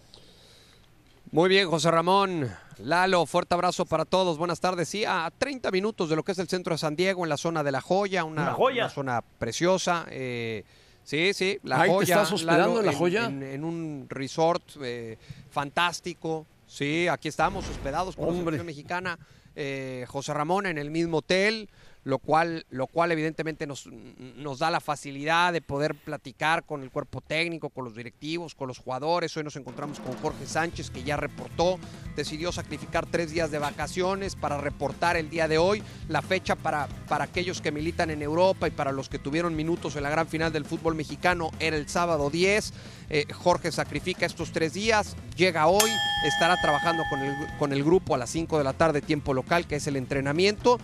Muy 1.30 1.48
bien, 1.48 1.70
José 1.70 1.92
Ramón. 1.92 2.52
Lalo, 2.78 3.24
fuerte 3.26 3.54
abrazo 3.54 3.86
para 3.86 4.04
todos. 4.04 4.36
Buenas 4.36 4.58
tardes. 4.58 4.88
Sí, 4.88 5.04
a 5.04 5.30
30 5.38 5.70
minutos 5.70 6.10
de 6.10 6.16
lo 6.16 6.24
que 6.24 6.32
es 6.32 6.40
el 6.40 6.48
centro 6.48 6.74
de 6.74 6.78
San 6.78 6.96
Diego, 6.96 7.22
en 7.24 7.28
la 7.28 7.36
zona 7.36 7.62
de 7.62 7.70
La 7.70 7.80
Joya, 7.80 8.24
una, 8.24 8.56
zona 8.88 9.22
preciosa. 9.38 10.06
Eh, 10.10 10.64
sí, 11.04 11.32
sí, 11.34 11.58
La 11.62 11.78
Joya. 11.78 11.98
¿Te 11.98 12.04
estás 12.04 12.32
hospedando 12.32 12.80
en 12.80 12.86
La 12.86 12.92
Joya? 12.92 13.26
En, 13.26 13.64
un 13.64 14.06
resort 14.08 14.62
eh, 14.82 15.18
fantástico. 15.50 16.46
Sí, 16.66 17.08
aquí 17.08 17.28
estamos 17.28 17.68
hospedados 17.68 18.16
con 18.16 18.28
la 18.28 18.32
selección 18.34 18.66
mexicana. 18.66 19.18
Eh, 19.54 20.06
José 20.08 20.32
Ramón 20.32 20.66
en 20.66 20.78
el 20.78 20.90
mismo 20.90 21.18
hotel 21.18 21.68
lo 22.04 22.18
cual, 22.18 22.66
lo 22.70 22.88
cual 22.88 23.12
evidentemente 23.12 23.66
nos, 23.66 23.88
nos, 24.36 24.58
da 24.58 24.70
la 24.70 24.80
facilidad 24.80 25.52
de 25.52 25.60
poder 25.60 25.94
platicar 25.94 26.64
con 26.64 26.82
el 26.82 26.90
cuerpo 26.90 27.20
técnico, 27.20 27.70
con 27.70 27.84
los 27.84 27.94
directivos, 27.94 28.56
con 28.56 28.66
los 28.66 28.78
jugadores. 28.78 29.36
Hoy 29.36 29.44
nos 29.44 29.54
encontramos 29.54 30.00
con 30.00 30.16
Jorge 30.16 30.46
Sánchez, 30.46 30.90
que 30.90 31.04
ya 31.04 31.16
reportó, 31.16 31.78
decidió 32.16 32.50
sacrificar 32.50 33.06
tres 33.06 33.30
días 33.30 33.52
de 33.52 33.58
vacaciones 33.58 34.34
para 34.34 34.58
reportar 34.58 35.16
el 35.16 35.30
día 35.30 35.46
de 35.46 35.58
hoy. 35.58 35.82
La 36.08 36.22
fecha 36.22 36.56
para, 36.56 36.88
para 37.08 37.24
aquellos 37.24 37.60
que 37.60 37.70
militan 37.70 38.10
en 38.10 38.20
Europa 38.20 38.66
y 38.66 38.72
para 38.72 38.90
los 38.90 39.08
que 39.08 39.20
tuvieron 39.20 39.54
minutos 39.54 39.94
en 39.94 40.02
la 40.02 40.10
gran 40.10 40.26
final 40.26 40.52
del 40.52 40.64
fútbol 40.64 40.96
mexicano 40.96 41.50
era 41.60 41.76
el 41.76 41.88
sábado 41.88 42.30
10. 42.30 42.72
Eh, 43.10 43.26
Jorge 43.32 43.70
sacrifica 43.70 44.26
estos 44.26 44.50
tres 44.50 44.72
días, 44.72 45.16
llega 45.36 45.66
hoy, 45.68 45.90
estará 46.26 46.56
trabajando 46.60 47.04
con 47.10 47.20
el, 47.20 47.46
con 47.58 47.72
el 47.72 47.84
grupo 47.84 48.14
a 48.14 48.18
las 48.18 48.30
5 48.30 48.58
de 48.58 48.64
la 48.64 48.72
tarde, 48.72 49.02
tiempo 49.02 49.34
local, 49.34 49.66
que 49.66 49.76
es 49.76 49.86
el 49.86 49.96
entrenamiento 49.96 50.80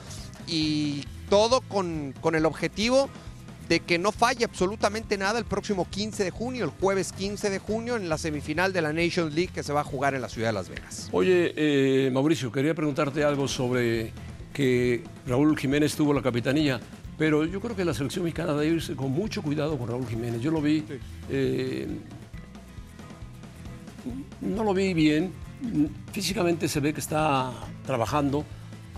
y 0.49 1.05
todo 1.29 1.61
con, 1.61 2.15
el 2.35 2.47
objetivo 2.47 3.09
de 3.69 3.81
que 3.81 3.99
no 3.99 4.13
falle 4.13 4.47
absolutamente 4.47 5.19
nada 5.19 5.39
el 5.39 5.45
próximo 5.45 5.87
15 5.91 6.25
de 6.25 6.31
junio, 6.31 6.65
el 6.65 6.71
jueves 6.71 7.13
15 7.13 7.51
de 7.51 7.59
junio, 7.59 7.97
en 7.97 8.09
la 8.09 8.17
semifinal 8.17 8.73
de 8.73 8.81
la 8.81 8.95
Nations 8.95 9.35
League 9.35 9.51
que 9.53 9.63
se 9.63 9.75
va 9.75 9.83
a 9.83 9.85
jugar 9.85 10.15
en 10.15 10.23
la 10.23 10.29
ciudad 10.31 10.49
de 10.49 10.53
Las 10.55 10.71
Vegas. 10.71 11.09
Oye, 11.13 11.53
eh, 11.55 12.11
Mauricio, 12.11 12.51
quería 12.51 12.75
preguntarte 12.75 13.23
algo 13.25 13.47
sobre 13.47 14.13
que 14.55 15.05
Raúl 15.27 15.57
Jiménez 15.59 15.95
tuvo 15.95 16.15
la 16.15 16.23
capitanía, 16.23 16.81
pero 17.19 17.45
yo 17.45 17.61
creo 17.61 17.77
que 17.77 17.85
la 17.85 17.93
selección 17.93 18.25
mexicana 18.25 18.55
debe 18.55 18.77
irse 18.77 18.97
con 18.97 19.11
mucho 19.13 19.43
cuidado 19.43 19.77
con 19.77 19.89
Raúl 19.89 20.07
Jiménez. 20.07 20.41
Yo 20.41 20.51
lo 20.51 20.63
vi, 20.63 20.83
eh, 21.29 21.87
no 24.41 24.65
lo 24.65 24.73
vi 24.73 24.95
bien, 24.95 25.31
físicamente 26.13 26.69
se 26.69 26.81
ve 26.81 26.95
que 26.95 27.01
está 27.01 27.53
trabajando 27.85 28.47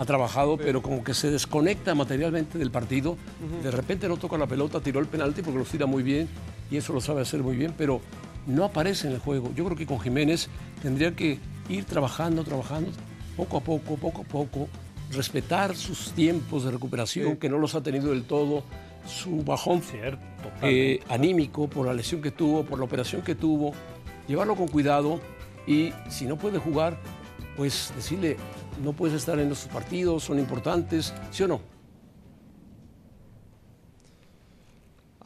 ha 0.01 0.07
trabajado, 0.07 0.57
pero 0.57 0.81
como 0.81 1.05
que 1.05 1.13
se 1.13 1.31
desconecta 1.31 1.95
materialmente 1.95 2.57
del 2.57 2.71
partido. 2.71 3.19
De 3.63 3.71
repente 3.71 4.09
no 4.09 4.17
toca 4.17 4.39
la 4.39 4.47
pelota, 4.47 4.81
tiró 4.81 4.99
el 4.99 5.07
penalti 5.07 5.43
porque 5.43 5.59
lo 5.59 5.65
tira 5.67 5.85
muy 5.85 6.03
bien 6.03 6.27
y 6.71 6.79
eso 6.79 6.95
lo 6.95 7.03
sabe 7.03 7.21
hacer 7.21 7.43
muy 7.43 7.55
bien, 7.55 7.75
pero 7.77 8.01
no 8.47 8.65
aparece 8.65 9.09
en 9.09 9.13
el 9.13 9.19
juego. 9.19 9.53
Yo 9.55 9.63
creo 9.67 9.77
que 9.77 9.85
con 9.85 10.01
Jiménez 10.01 10.49
tendría 10.81 11.15
que 11.15 11.39
ir 11.69 11.85
trabajando, 11.85 12.45
trabajando, 12.45 12.91
poco 13.37 13.59
a 13.59 13.61
poco, 13.61 13.97
poco 13.97 14.23
a 14.23 14.25
poco, 14.25 14.69
respetar 15.13 15.77
sus 15.77 16.13
tiempos 16.13 16.65
de 16.65 16.71
recuperación, 16.71 17.37
que 17.37 17.51
no 17.51 17.59
los 17.59 17.75
ha 17.75 17.83
tenido 17.83 18.09
del 18.09 18.25
todo, 18.25 18.65
su 19.07 19.45
bajón 19.45 19.83
eh, 20.63 21.01
anímico 21.11 21.69
por 21.69 21.87
la 21.87 21.93
lesión 21.93 22.23
que 22.23 22.31
tuvo, 22.31 22.65
por 22.65 22.79
la 22.79 22.87
operación 22.87 23.21
que 23.21 23.35
tuvo, 23.35 23.75
llevarlo 24.27 24.57
con 24.57 24.69
cuidado 24.69 25.21
y 25.67 25.93
si 26.09 26.25
no 26.25 26.39
puede 26.39 26.59
jugar, 26.59 26.99
pues 27.59 27.93
decirle, 27.95 28.39
no 28.83 28.93
puedes 28.93 29.16
estar 29.16 29.38
en 29.38 29.49
nuestros 29.49 29.73
partidos, 29.73 30.25
son 30.25 30.38
importantes, 30.38 31.12
¿sí 31.31 31.43
o 31.43 31.49
no? 31.49 31.80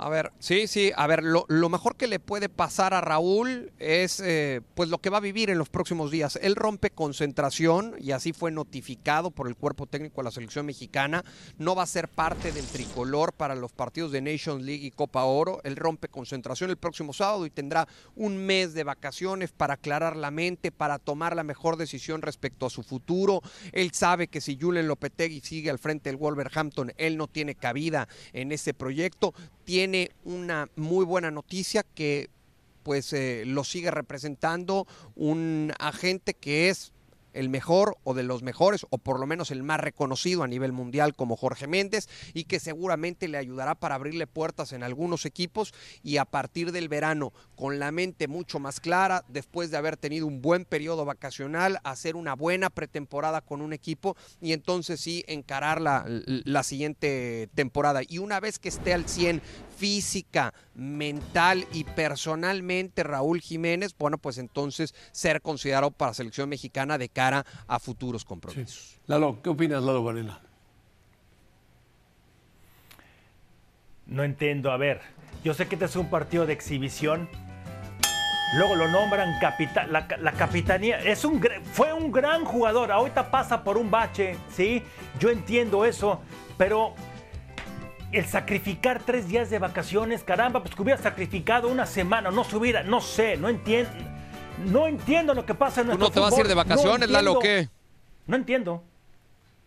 A 0.05 0.11
ver, 0.11 0.33
sí, 0.39 0.67
sí, 0.67 0.93
a 0.95 1.07
ver, 1.07 1.23
lo, 1.25 1.47
mejor 1.71 1.97
que 1.97 2.07
le 2.07 2.21
puede 2.21 2.51
pasar 2.51 2.93
a 2.93 3.01
Raúl 3.01 3.73
es 3.79 4.21
eh, 4.21 4.61
pues 4.75 4.91
lo 4.91 4.99
que 4.99 5.09
va 5.09 5.17
a 5.17 5.21
vivir 5.23 5.49
en 5.49 5.57
los 5.57 5.71
próximos 5.71 6.11
días. 6.11 6.39
Él 6.43 6.57
rompe 6.57 6.91
concentración 6.91 7.95
y 7.99 8.11
así 8.11 8.35
fue 8.35 8.51
notificado 8.51 9.31
por 9.31 9.49
el 9.49 9.57
cuerpo 9.57 9.87
técnico 9.87 10.21
de 10.21 10.25
la 10.25 10.31
selección 10.31 10.67
mexicana. 10.67 11.25
No 11.57 11.75
va 11.75 11.85
a 11.85 11.87
ser 11.87 12.09
parte 12.09 12.53
del 12.53 12.67
tricolor 12.67 13.33
para 13.33 13.55
los 13.55 13.73
partidos 13.73 14.13
de 14.13 14.21
Nations 14.21 14.63
League 14.63 14.85
y 14.85 14.91
Copa 14.91 15.25
Oro. 15.25 15.63
Él 15.65 15.75
rompe 15.75 16.09
concentración 16.09 16.69
el 16.69 16.77
próximo 16.77 17.15
sábado 17.15 17.47
y 17.47 17.51
tendrá 17.51 17.89
un 18.15 18.37
mes 18.37 18.75
de 18.75 18.85
vacaciones 18.85 19.53
para 19.53 19.73
aclarar 19.73 20.17
la 20.17 20.31
mente, 20.31 20.71
para 20.71 20.99
tomar 20.99 21.35
la 21.35 21.45
mejor 21.45 21.79
decisión 21.79 22.21
respecto 22.21 22.67
a 22.67 22.71
su 22.71 22.83
futuro. 22.83 23.41
Él 23.73 23.93
sabe 23.95 24.29
que 24.29 24.43
si 24.43 24.59
Julen 24.61 24.87
Lopetegui 24.87 25.41
sigue 25.41 25.71
al 25.71 25.79
frente 25.79 26.11
del 26.11 26.19
Wolverhampton, 26.19 26.93
él 26.99 27.17
no 27.17 27.27
tiene 27.27 27.55
cabida 27.55 28.07
en 28.35 28.53
ese 28.53 28.75
proyecto. 28.75 29.33
Tiene 29.65 30.11
una 30.25 30.69
muy 30.77 31.05
buena 31.05 31.31
noticia 31.31 31.83
que 31.83 32.29
pues 32.83 33.13
eh, 33.13 33.45
lo 33.47 33.65
sigue 33.65 33.91
representando 33.91 34.87
un 35.17 35.73
agente 35.79 36.35
que 36.35 36.69
es 36.69 36.94
el 37.35 37.49
mejor 37.49 37.99
o 38.05 38.15
de 38.15 38.23
los 38.23 38.43
mejores, 38.43 38.87
o 38.91 38.99
por 38.99 39.21
lo 39.21 39.27
menos 39.27 39.51
el 39.51 39.63
más 39.63 39.81
reconocido 39.81 40.43
a 40.43 40.49
nivel 40.49 40.73
mundial 40.73 41.15
como 41.15 41.37
Jorge 41.37 41.67
Méndez, 41.67 42.09
y 42.33 42.45
que 42.45 42.61
seguramente 42.61 43.29
le 43.29 43.39
ayudará 43.39 43.75
para 43.75 43.97
abrirle 43.97 44.27
puertas 44.27 44.73
en 44.73 44.83
algunos 44.83 45.27
equipos 45.27 45.75
y 46.03 46.17
a 46.17 46.25
partir 46.25 46.73
del 46.73 46.89
verano, 46.89 47.33
con 47.57 47.79
la 47.79 47.93
mente 47.93 48.29
mucho 48.29 48.59
más 48.59 48.81
clara, 48.81 49.25
después 49.29 49.71
de 49.71 49.77
haber 49.77 49.97
tenido 49.97 50.27
un 50.27 50.41
buen 50.41 50.65
periodo 50.65 51.05
vacacional, 51.05 51.79
hacer 51.85 52.17
una 52.17 52.35
buena 52.35 52.71
pretemporada 52.71 53.41
con 53.41 53.61
un 53.61 53.73
equipo 53.73 54.17
y 54.41 54.53
entonces 54.53 55.01
sí 55.01 55.25
encarar 55.27 55.81
la, 55.81 56.05
la 56.07 56.63
siguiente 56.63 57.49
temporada. 57.55 58.01
Y 58.07 58.19
una 58.19 58.41
vez 58.41 58.59
que 58.59 58.69
esté 58.69 58.95
al 58.95 59.09
100 59.09 59.43
física, 59.77 60.55
mental 60.75 61.67
y 61.73 61.85
personalmente 61.85 63.03
Raúl 63.03 63.41
Jiménez, 63.41 63.95
bueno, 63.99 64.19
pues 64.19 64.39
entonces 64.39 64.95
ser 65.13 65.41
considerado 65.43 65.91
para 65.91 66.15
selección 66.15 66.49
mexicana 66.49 66.99
de 66.99 67.09
cara 67.09 67.45
a 67.67 67.79
futuros 67.79 68.25
compromisos. 68.25 68.99
Lalo, 69.07 69.41
¿qué 69.43 69.51
opinas, 69.51 69.83
Lalo 69.83 70.03
Varela? 70.03 70.41
No 74.07 74.23
entiendo, 74.23 74.71
a 74.71 74.77
ver, 74.77 75.01
yo 75.43 75.55
sé 75.55 75.67
que 75.67 75.77
este 75.77 75.87
es 75.87 75.97
un 75.97 76.11
partido 76.11 76.47
de 76.47 76.53
exhibición, 76.53 77.29
Luego 78.55 78.77
lo 78.77 78.87
nombran 78.87 79.37
capitán, 79.41 79.91
la, 79.91 80.33
capitanía. 80.33 80.99
Es 81.01 81.25
un, 81.25 81.45
fue 81.73 81.93
un 81.93 82.13
gran 82.13 82.45
jugador. 82.45 82.93
Ahorita 82.93 83.29
pasa 83.29 83.65
por 83.65 83.77
un 83.77 83.91
bache, 83.91 84.37
¿sí? 84.55 84.81
Yo 85.19 85.31
entiendo 85.31 85.85
eso. 85.85 86.21
Pero 86.57 86.95
el 88.17 88.27
sacrificar 88.27 89.03
tres 89.05 89.29
días 89.29 89.51
de 89.51 89.59
vacaciones, 89.59 90.23
caramba, 90.23 90.63
pues 90.63 90.75
que 90.75 90.83
hubiera 90.83 91.01
sacrificado 91.01 91.69
una 91.69 91.87
semana, 91.87 92.31
no 92.31 92.45
se 92.45 92.57
hubiera, 92.57 92.83
no 92.83 93.01
sé, 93.01 93.37
no 93.37 93.49
entiendo. 93.49 93.91
No 94.67 94.87
entiendo 94.87 95.35
lo 95.35 95.45
que 95.45 95.55
pasa 95.55 95.81
en 95.81 95.89
nuestro 95.89 96.07
¿Tú 96.07 96.11
no 96.11 96.15
te 96.15 96.21
vas 96.21 96.39
a 96.39 96.41
ir 96.41 96.49
de 96.49 96.55
vacaciones, 96.55 97.11
Lalo, 97.11 97.41
qué? 97.41 97.69
No 98.27 98.37
entiendo. 98.37 98.85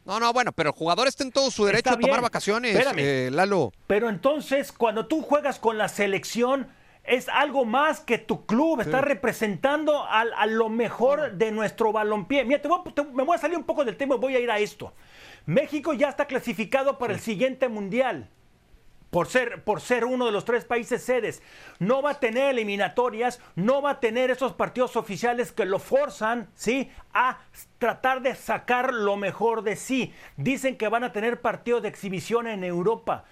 No, 0.05 0.21
no, 0.21 0.31
bueno, 0.31 0.53
pero 0.53 0.69
el 0.69 0.75
jugador 0.75 1.07
está 1.07 1.25
en 1.25 1.31
todo 1.31 1.51
su 1.51 1.65
derecho 1.65 1.89
a 1.89 1.99
tomar 1.99 2.21
vacaciones, 2.21 2.77
eh, 2.95 3.29
Lalo. 3.31 3.73
Pero 3.87 4.07
entonces, 4.07 4.71
cuando 4.71 5.07
tú 5.07 5.21
juegas 5.21 5.59
con 5.59 5.77
la 5.77 5.89
selección, 5.89 6.69
es 7.03 7.27
algo 7.29 7.65
más 7.65 7.99
que 7.99 8.17
tu 8.17 8.45
club, 8.45 8.81
está 8.81 9.01
representando 9.01 10.05
a, 10.05 10.45
lo 10.45 10.69
mejor 10.69 11.33
de 11.33 11.51
nuestro 11.51 11.91
balompié. 11.91 12.45
Mira, 12.45 12.61
me 13.13 13.23
voy 13.23 13.35
a 13.35 13.39
salir 13.39 13.57
un 13.57 13.63
poco 13.65 13.83
del 13.83 13.97
tema 13.97 14.15
y 14.15 14.17
voy 14.17 14.35
a 14.35 14.39
ir 14.39 14.51
a 14.51 14.59
esto. 14.59 14.93
México 15.45 15.93
ya 15.93 16.09
está 16.09 16.25
clasificado 16.25 16.97
para 16.97 17.13
el 17.13 17.19
siguiente 17.19 17.69
mundial. 17.69 18.29
Por 19.09 19.27
ser, 19.27 19.63
por 19.63 19.79
ser 19.79 20.03
uno 20.03 20.25
de 20.25 20.31
los 20.31 20.43
tres 20.43 20.65
países 20.65 21.01
sedes, 21.01 21.41
no 21.79 22.01
va 22.01 22.11
a 22.11 22.19
tener 22.19 22.49
eliminatorias, 22.49 23.39
no 23.55 23.81
va 23.81 23.91
a 23.91 23.99
tener 23.99 24.31
esos 24.31 24.53
partidos 24.53 24.95
oficiales 24.97 25.51
que 25.51 25.65
lo 25.65 25.79
forzan, 25.79 26.49
¿sí? 26.55 26.91
A 27.13 27.39
tratar 27.77 28.21
de 28.21 28.35
sacar 28.35 28.93
lo 28.93 29.15
mejor 29.15 29.63
de 29.63 29.75
sí. 29.75 30.13
Dicen 30.35 30.77
que 30.77 30.89
van 30.89 31.03
a 31.03 31.13
tener 31.13 31.41
partidos 31.41 31.83
de 31.83 31.89
exhibición 31.89 32.47
en 32.47 32.63
Europa 32.63 33.25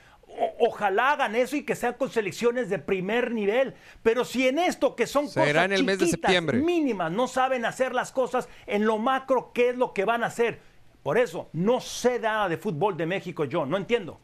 ojalá 0.60 1.12
hagan 1.12 1.36
eso 1.36 1.56
y 1.56 1.64
que 1.64 1.76
sean 1.76 1.94
con 1.94 2.10
selecciones 2.10 2.70
de 2.70 2.80
primer 2.80 3.32
nivel. 3.32 3.74
Pero 4.04 4.26
si 4.26 4.48
en 4.48 4.60
esto, 4.60 4.96
que 4.96 5.08
son 5.08 5.26
cosas 5.26 5.56
en 5.56 5.74
el 5.74 5.84
mes 5.84 6.00
de 6.00 6.08
septiembre. 6.08 6.58
mínimas, 6.60 7.12
no 7.12 7.28
saben 7.28 7.66
hacer 7.66 7.94
las 7.94 8.12
cosas 8.12 8.50
en 8.66 8.86
lo 8.86 8.98
macro, 8.98 9.52
¿qué 9.54 9.70
es 9.70 9.78
lo 9.78 9.94
que 9.94 10.06
van 10.06 10.24
a 10.24 10.28
hacer? 10.28 10.60
Por 11.04 11.18
eso, 11.18 11.50
no 11.54 11.82
sé 11.82 12.20
nada 12.20 12.50
de 12.50 12.58
fútbol 12.58 12.98
de 12.98 13.06
México 13.06 13.46
yo, 13.46 13.66
no 13.66 13.78
entiendo. 13.78 14.20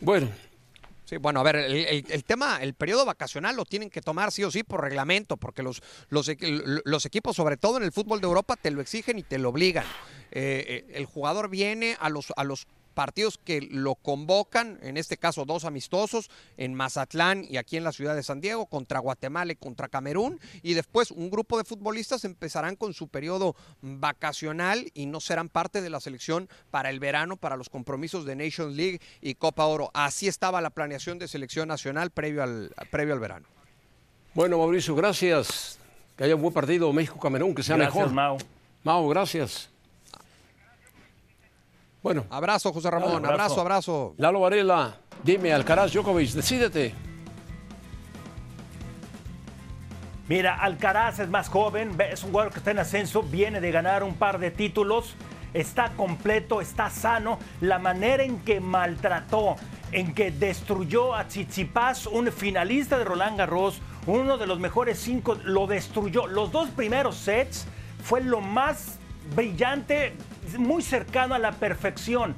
Bueno. 0.00 0.28
Sí, 1.04 1.16
bueno, 1.16 1.40
a 1.40 1.42
ver, 1.42 1.56
el, 1.56 2.24
tema, 2.24 2.58
el 2.60 2.74
periodo 2.74 3.06
vacacional 3.06 3.56
lo 3.56 3.64
tienen 3.64 3.88
que 3.88 4.02
tomar 4.02 4.30
sí 4.30 4.44
o 4.44 4.50
sí 4.50 4.62
por 4.62 4.82
reglamento, 4.82 5.38
porque 5.38 5.62
los, 5.62 5.82
los, 6.10 6.30
los 6.84 7.06
equipos, 7.06 7.34
sobre 7.34 7.56
todo 7.56 7.78
en 7.78 7.84
el 7.84 7.92
fútbol 7.92 8.20
de 8.20 8.26
Europa, 8.26 8.56
te 8.56 8.70
lo 8.70 8.82
exigen 8.82 9.18
y 9.18 9.22
te 9.22 9.38
lo 9.38 9.48
obligan. 9.48 9.86
Eh, 10.30 10.84
eh, 10.86 10.92
el 10.92 11.06
jugador 11.06 11.48
viene 11.48 11.96
a 11.98 12.10
los, 12.10 12.34
a 12.36 12.44
los 12.44 12.66
partidos 12.98 13.38
que 13.38 13.60
lo 13.60 13.94
convocan, 13.94 14.76
en 14.82 14.96
este 14.96 15.18
caso 15.18 15.44
dos 15.44 15.64
amistosos, 15.64 16.32
en 16.56 16.74
Mazatlán 16.74 17.46
y 17.48 17.56
aquí 17.56 17.76
en 17.76 17.84
la 17.84 17.92
ciudad 17.92 18.16
de 18.16 18.24
San 18.24 18.40
Diego, 18.40 18.66
contra 18.66 18.98
Guatemala 18.98 19.52
y 19.52 19.54
contra 19.54 19.86
Camerún, 19.86 20.40
y 20.64 20.74
después 20.74 21.12
un 21.12 21.30
grupo 21.30 21.58
de 21.58 21.62
futbolistas 21.62 22.24
empezarán 22.24 22.74
con 22.74 22.94
su 22.94 23.06
periodo 23.06 23.54
vacacional 23.82 24.90
y 24.94 25.06
no 25.06 25.20
serán 25.20 25.48
parte 25.48 25.80
de 25.80 25.90
la 25.90 26.00
selección 26.00 26.48
para 26.72 26.90
el 26.90 26.98
verano, 26.98 27.36
para 27.36 27.56
los 27.56 27.68
compromisos 27.68 28.24
de 28.24 28.34
Nations 28.34 28.74
League 28.74 29.00
y 29.20 29.36
Copa 29.36 29.66
Oro. 29.66 29.92
Así 29.94 30.26
estaba 30.26 30.60
la 30.60 30.70
planeación 30.70 31.20
de 31.20 31.28
selección 31.28 31.68
nacional 31.68 32.10
previo 32.10 32.42
al, 32.42 32.74
previo 32.90 33.14
al 33.14 33.20
verano. 33.20 33.46
Bueno, 34.34 34.58
Mauricio, 34.58 34.96
gracias. 34.96 35.78
Que 36.16 36.24
haya 36.24 36.34
un 36.34 36.42
buen 36.42 36.52
partido 36.52 36.92
México-Camerún, 36.92 37.54
que 37.54 37.62
sea 37.62 37.76
gracias, 37.76 37.94
mejor. 37.94 38.12
Mau. 38.12 38.38
Mau, 38.82 39.08
gracias. 39.08 39.70
Bueno. 42.02 42.24
Abrazo, 42.30 42.72
José 42.72 42.90
Ramón. 42.90 43.24
abrazo. 43.24 43.60
abrazo, 43.60 44.14
Lalo 44.18 44.40
Varela, 44.40 44.96
dime, 45.22 45.52
Alcaraz, 45.52 45.92
Djokovic, 45.92 46.30
decídete. 46.30 46.94
Mira, 50.28 50.56
Alcaraz 50.56 51.20
es 51.20 51.28
más 51.28 51.48
joven, 51.48 51.96
es 52.10 52.22
un 52.22 52.30
jugador 52.30 52.52
que 52.52 52.58
está 52.58 52.70
en 52.70 52.78
ascenso, 52.80 53.22
viene 53.22 53.60
de 53.60 53.70
ganar 53.72 54.02
un 54.02 54.14
par 54.14 54.38
de 54.38 54.50
títulos, 54.50 55.14
está 55.54 55.92
completo, 55.96 56.60
está 56.60 56.90
sano. 56.90 57.38
La 57.62 57.78
manera 57.78 58.22
en 58.22 58.38
que 58.40 58.60
maltrató, 58.60 59.56
en 59.90 60.14
que 60.14 60.30
destruyó 60.30 61.14
a 61.14 61.24
Tsitsipas, 61.24 62.06
un 62.06 62.30
finalista 62.30 62.98
de 62.98 63.04
Roland 63.04 63.38
Garros, 63.38 63.80
uno 64.06 64.36
de 64.36 64.46
los 64.46 64.60
mejores 64.60 64.98
cinco, 64.98 65.34
lo 65.44 65.66
destruyó. 65.66 66.26
Los 66.26 66.52
dos 66.52 66.68
primeros 66.70 67.16
sets 67.16 67.66
fue 68.02 68.20
lo 68.20 68.42
más 68.42 68.98
brillante 69.34 70.12
muy 70.56 70.82
cercano 70.82 71.34
a 71.34 71.38
la 71.38 71.52
perfección. 71.52 72.36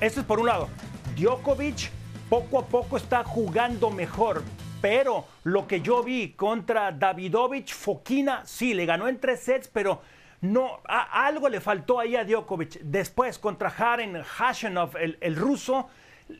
Eso 0.00 0.20
es 0.20 0.26
por 0.26 0.38
un 0.38 0.46
lado. 0.46 0.68
Djokovic 1.16 1.90
poco 2.28 2.58
a 2.58 2.66
poco 2.66 2.98
está 2.98 3.24
jugando 3.24 3.90
mejor, 3.90 4.42
pero 4.80 5.24
lo 5.44 5.66
que 5.66 5.80
yo 5.80 6.02
vi 6.02 6.32
contra 6.32 6.92
Davidovich, 6.92 7.74
Fokina, 7.74 8.44
sí, 8.44 8.74
le 8.74 8.86
ganó 8.86 9.08
en 9.08 9.18
tres 9.18 9.40
sets, 9.40 9.68
pero 9.68 10.02
no, 10.40 10.80
algo 10.84 11.48
le 11.48 11.60
faltó 11.60 11.98
ahí 11.98 12.14
a 12.14 12.24
Djokovic. 12.24 12.80
Después 12.82 13.38
contra 13.38 13.70
Haren 13.70 14.22
Hashanov, 14.22 14.96
el, 14.96 15.36
ruso, 15.36 15.88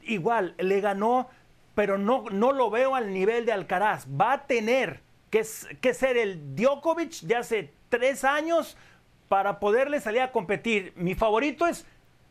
igual 0.04 0.54
le 0.58 0.80
ganó, 0.80 1.28
pero 1.74 1.98
no, 1.98 2.24
no 2.30 2.52
lo 2.52 2.70
veo 2.70 2.94
al 2.94 3.12
nivel 3.12 3.44
de 3.44 3.52
Alcaraz. 3.52 4.06
Va 4.08 4.34
a 4.34 4.46
tener 4.46 5.00
que, 5.30 5.44
que 5.80 5.94
ser 5.94 6.16
el 6.16 6.54
Djokovic 6.54 7.22
de 7.22 7.36
hace 7.36 7.72
tres 7.88 8.24
años 8.24 8.76
para 9.28 9.60
poderle 9.60 10.00
salir 10.00 10.20
a 10.20 10.32
competir. 10.32 10.92
Mi 10.96 11.14
favorito 11.14 11.66
es 11.66 11.84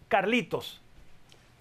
Carlitos. 0.07 0.81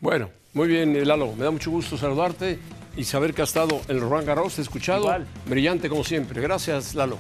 Bueno, 0.01 0.31
muy 0.53 0.69
bien, 0.69 1.07
Lalo. 1.07 1.33
Me 1.35 1.45
da 1.45 1.51
mucho 1.51 1.71
gusto 1.71 1.97
saludarte 1.97 2.59
y 2.97 3.05
saber 3.05 3.35
que 3.35 3.43
has 3.43 3.51
estado 3.51 3.81
en 3.89 3.97
el 3.97 4.03
Roland 4.03 4.27
Garros. 4.27 4.55
Te 4.55 4.61
he 4.61 4.65
escuchado. 4.65 5.15
Brillante 5.47 5.89
como 5.89 6.05
siempre. 6.05 6.41
Gracias, 6.41 6.95
Lalo. 6.95 7.19